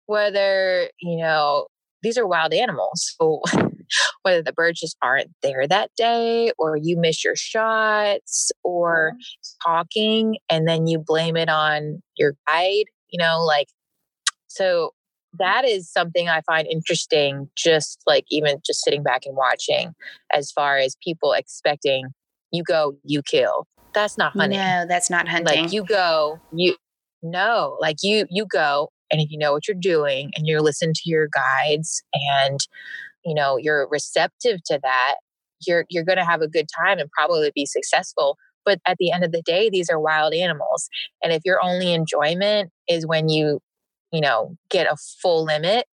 [0.07, 1.67] whether you know
[2.03, 3.41] these are wild animals so
[4.23, 9.13] whether the birds just aren't there that day or you miss your shots or
[9.65, 13.69] talking and then you blame it on your guide you know like
[14.49, 14.93] so
[15.39, 15.77] that mm-hmm.
[15.77, 19.95] is something I find interesting, just like even just sitting back and watching,
[20.33, 22.09] as far as people expecting
[22.53, 23.67] you go, you kill.
[23.93, 24.59] That's not hunting.
[24.59, 25.63] No, that's not hunting.
[25.63, 26.77] Like you go, you
[27.23, 30.93] no, like you you go, and if you know what you're doing, and you listen
[30.95, 32.61] to your guides, and
[33.27, 35.17] you know you're receptive to that,
[35.67, 38.39] you're you're going to have a good time and probably be successful.
[38.65, 40.89] But at the end of the day, these are wild animals,
[41.23, 43.61] and if your only enjoyment is when you
[44.13, 45.87] you know, get a full limit,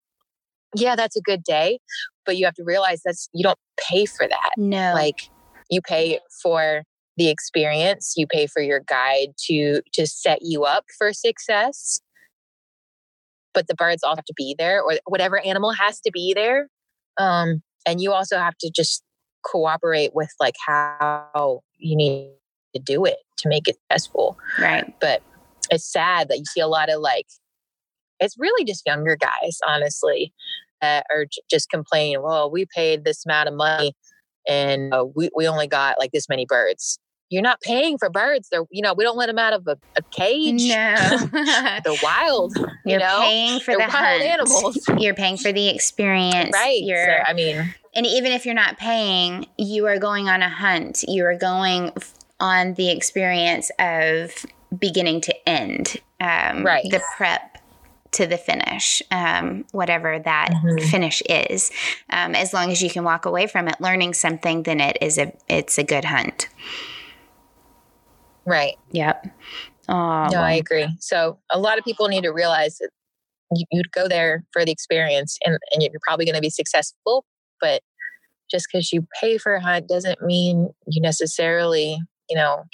[0.74, 1.78] yeah, that's a good day.
[2.26, 3.58] But you have to realize that's you don't
[3.88, 4.50] pay for that.
[4.56, 4.92] No.
[4.94, 5.30] Like
[5.70, 6.82] you pay for
[7.16, 12.00] the experience, you pay for your guide to to set you up for success.
[13.52, 16.68] But the birds all have to be there, or whatever animal has to be there.
[17.18, 19.02] Um, and you also have to just
[19.44, 22.32] cooperate with like how you need
[22.74, 24.38] to do it to make it successful.
[24.58, 24.94] Right.
[25.00, 25.22] But
[25.70, 27.26] it's sad that you see a lot of like
[28.20, 30.32] it's really just younger guys, honestly,
[30.80, 33.94] that are j- just complaining, well, we paid this amount of money
[34.46, 36.98] and uh, we, we only got like this many birds.
[37.30, 38.48] You're not paying for birds.
[38.50, 40.68] They're, you know, we don't let them out of a, a cage.
[40.68, 41.18] No.
[41.84, 42.56] They're wild.
[42.86, 43.18] You You're know?
[43.20, 44.22] paying for They're the wild hunt.
[44.22, 44.78] animals.
[44.98, 46.50] You're paying for the experience.
[46.52, 46.80] Right.
[46.82, 50.48] You're, So, I mean, and even if you're not paying, you are going on a
[50.48, 51.04] hunt.
[51.06, 51.92] You are going
[52.40, 54.46] on the experience of
[54.76, 55.96] beginning to end.
[56.20, 56.86] Um, Right.
[56.90, 57.58] The prep
[58.12, 60.82] to the finish, um, whatever that Mhm.
[60.90, 61.70] finish is.
[62.08, 65.18] Um, as long as you can walk away from it learning something, then it is
[65.18, 66.48] a it's a good hunt.
[68.46, 68.76] Right.
[68.92, 69.26] Yep.
[69.88, 70.88] Oh, No, I agree.
[71.00, 72.90] So a lot of people need to realize that
[73.52, 77.24] you, you'd go there for the experience and, and you're probably going to be successful.
[77.60, 77.82] But
[78.50, 81.98] just because you pay for a hunt doesn't mean you necessarily,
[82.28, 82.64] you know,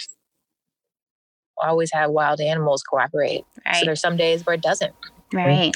[1.59, 3.45] always have wild animals cooperate.
[3.81, 4.93] So there's some days where it doesn't.
[5.33, 5.75] right.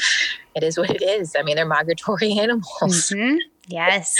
[0.55, 1.35] It is what it is.
[1.39, 3.11] I mean, they're migratory animals.
[3.11, 3.37] hmm
[3.69, 4.17] Yes.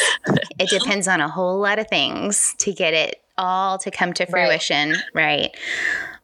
[0.61, 4.27] it depends on a whole lot of things to get it all to come to
[4.27, 4.97] fruition.
[5.15, 5.51] Right.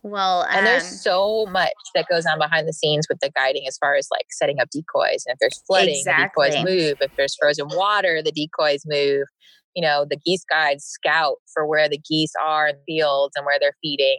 [0.02, 3.64] Well, And um, there's so much that goes on behind the scenes with the guiding
[3.66, 5.24] as far as like setting up decoys.
[5.26, 6.98] And if there's flooding, the decoys move.
[7.01, 9.26] If there's frozen water, the decoys move.
[9.74, 13.44] You know, the geese guides scout for where the geese are in the fields and
[13.44, 14.18] where they're feeding.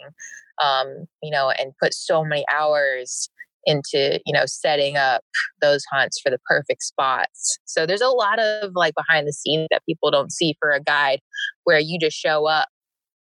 [0.62, 3.30] Um, you know, and put so many hours
[3.66, 5.22] into, you know, setting up
[5.62, 7.60] those hunts for the perfect spots.
[7.66, 10.82] So there's a lot of like behind the scenes that people don't see for a
[10.82, 11.20] guide
[11.66, 12.68] where you just show up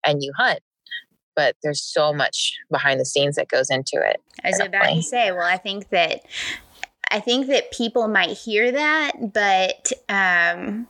[0.07, 0.61] and you hunt
[1.35, 4.23] but there's so much behind the scenes that goes into it.
[4.43, 6.23] I was about to say, well, I think that
[7.11, 10.87] I think that people might hear that, but um,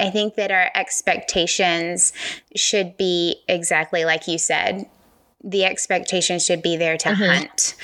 [0.00, 2.12] I think that our expectations
[2.56, 4.86] should be exactly like you said.
[5.44, 7.28] The expectation should be there to Mhm.
[7.38, 7.74] hunt,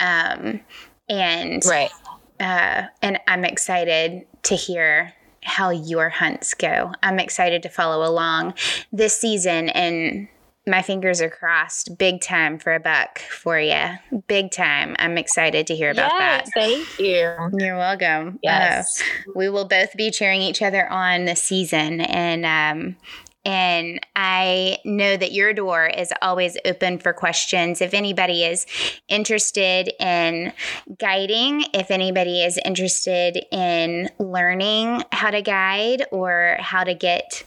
[0.00, 0.60] um,
[1.08, 1.92] and Right.
[2.40, 6.92] uh, and I'm excited to hear how your hunts go.
[7.02, 8.54] I'm excited to follow along
[8.92, 10.28] this season, and
[10.66, 13.82] my fingers are crossed big time for a buck for you.
[14.28, 14.94] Big time.
[14.98, 17.34] I'm excited to hear about yes, thank you.
[17.58, 18.38] You're welcome.
[18.42, 19.02] Yes.
[19.02, 22.96] Uh, we will both be cheering each other on this season, and um,
[23.44, 27.80] and I know that your door is always open for questions.
[27.80, 28.66] If anybody is
[29.08, 30.52] interested in
[30.98, 37.44] guiding, if anybody is interested in learning how to guide or how to get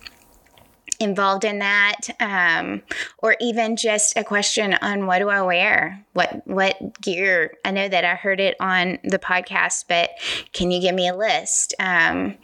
[1.00, 2.82] involved in that um,
[3.18, 6.06] or even just a question on what do i wear?
[6.14, 7.56] What what gear?
[7.66, 10.12] I know that i heard it on the podcast but
[10.54, 11.74] can you give me a list?
[11.80, 12.38] Um,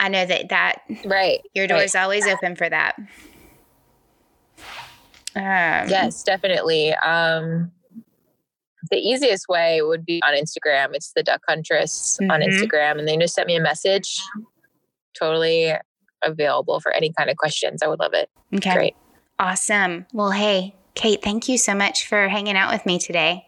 [0.00, 1.40] i know that that Right.
[1.54, 1.84] your door right.
[1.86, 2.96] is always open for that
[5.36, 6.94] um, Yes, definitely.
[6.94, 7.72] Um,
[8.90, 10.90] the easiest way would be on Instagram.
[10.94, 12.46] It's the Duck Huntress on Mhm.
[12.46, 14.16] Instagram, and they just sent me a message.
[15.18, 15.72] Totally
[16.22, 17.82] available for any kind of questions.
[17.82, 18.30] I would love it.
[18.54, 18.96] okay Great.
[19.40, 23.44] awesome well hey kate thank you so much for hanging out with me today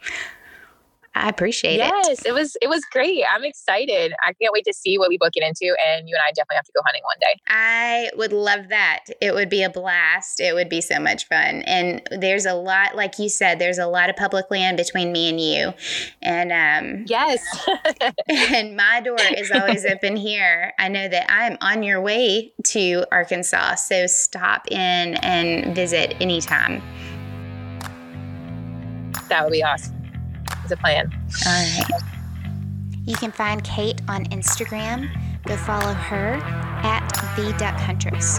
[1.25, 3.25] i appreciate it Yes, it was it was great.
[3.31, 4.13] I'm excited.
[4.25, 6.57] I can't wait to see what we both get into, and you and I definitely
[6.57, 7.41] have to go hunting one day.
[7.49, 9.05] I would love that.
[9.21, 10.41] It would be a blast.
[10.41, 11.63] It would be so much fun.
[11.63, 15.29] And there's a lot, like you said, there's a lot of public land between me
[15.29, 15.73] and you.
[16.23, 17.43] And um Yes.
[18.29, 20.73] and my door is always open here.
[20.79, 26.83] I know that I'm on your way to Arkansas, so stop in and visit anytime.
[29.29, 29.96] that would be awesome.
[30.63, 31.13] It's a plan.
[31.47, 31.85] All right.
[33.05, 35.09] You can find Kate on Instagram.
[35.45, 36.35] Go follow her
[36.83, 38.39] at the Duck Huntress.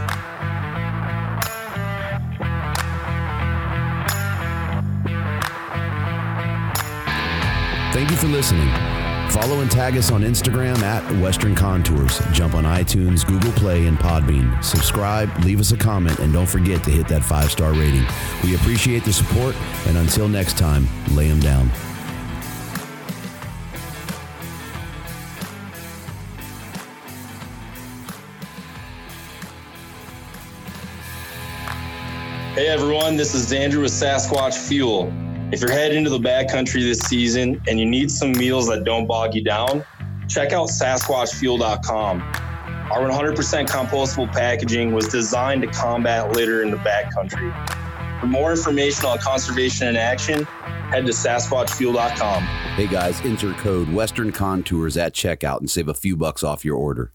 [7.93, 8.67] Thank you for listening.
[9.31, 12.19] Follow and tag us on Instagram at Western Contours.
[12.31, 14.63] Jump on iTunes, Google Play, and Podbean.
[14.63, 18.05] Subscribe, leave us a comment, and don't forget to hit that five star rating.
[18.43, 19.55] We appreciate the support,
[19.87, 21.71] and until next time, lay them down.
[32.57, 35.13] Hey everyone, this is Andrew with Sasquatch Fuel.
[35.51, 39.05] If you're heading into the backcountry this season and you need some meals that don't
[39.05, 39.85] bog you down,
[40.27, 42.19] check out SasquatchFuel.com.
[42.19, 47.53] Our 100% compostable packaging was designed to combat litter in the backcountry.
[48.19, 52.41] For more information on conservation in action, head to SasquatchFuel.com.
[52.41, 56.75] Hey guys, enter code Western Contours at checkout and save a few bucks off your
[56.75, 57.13] order.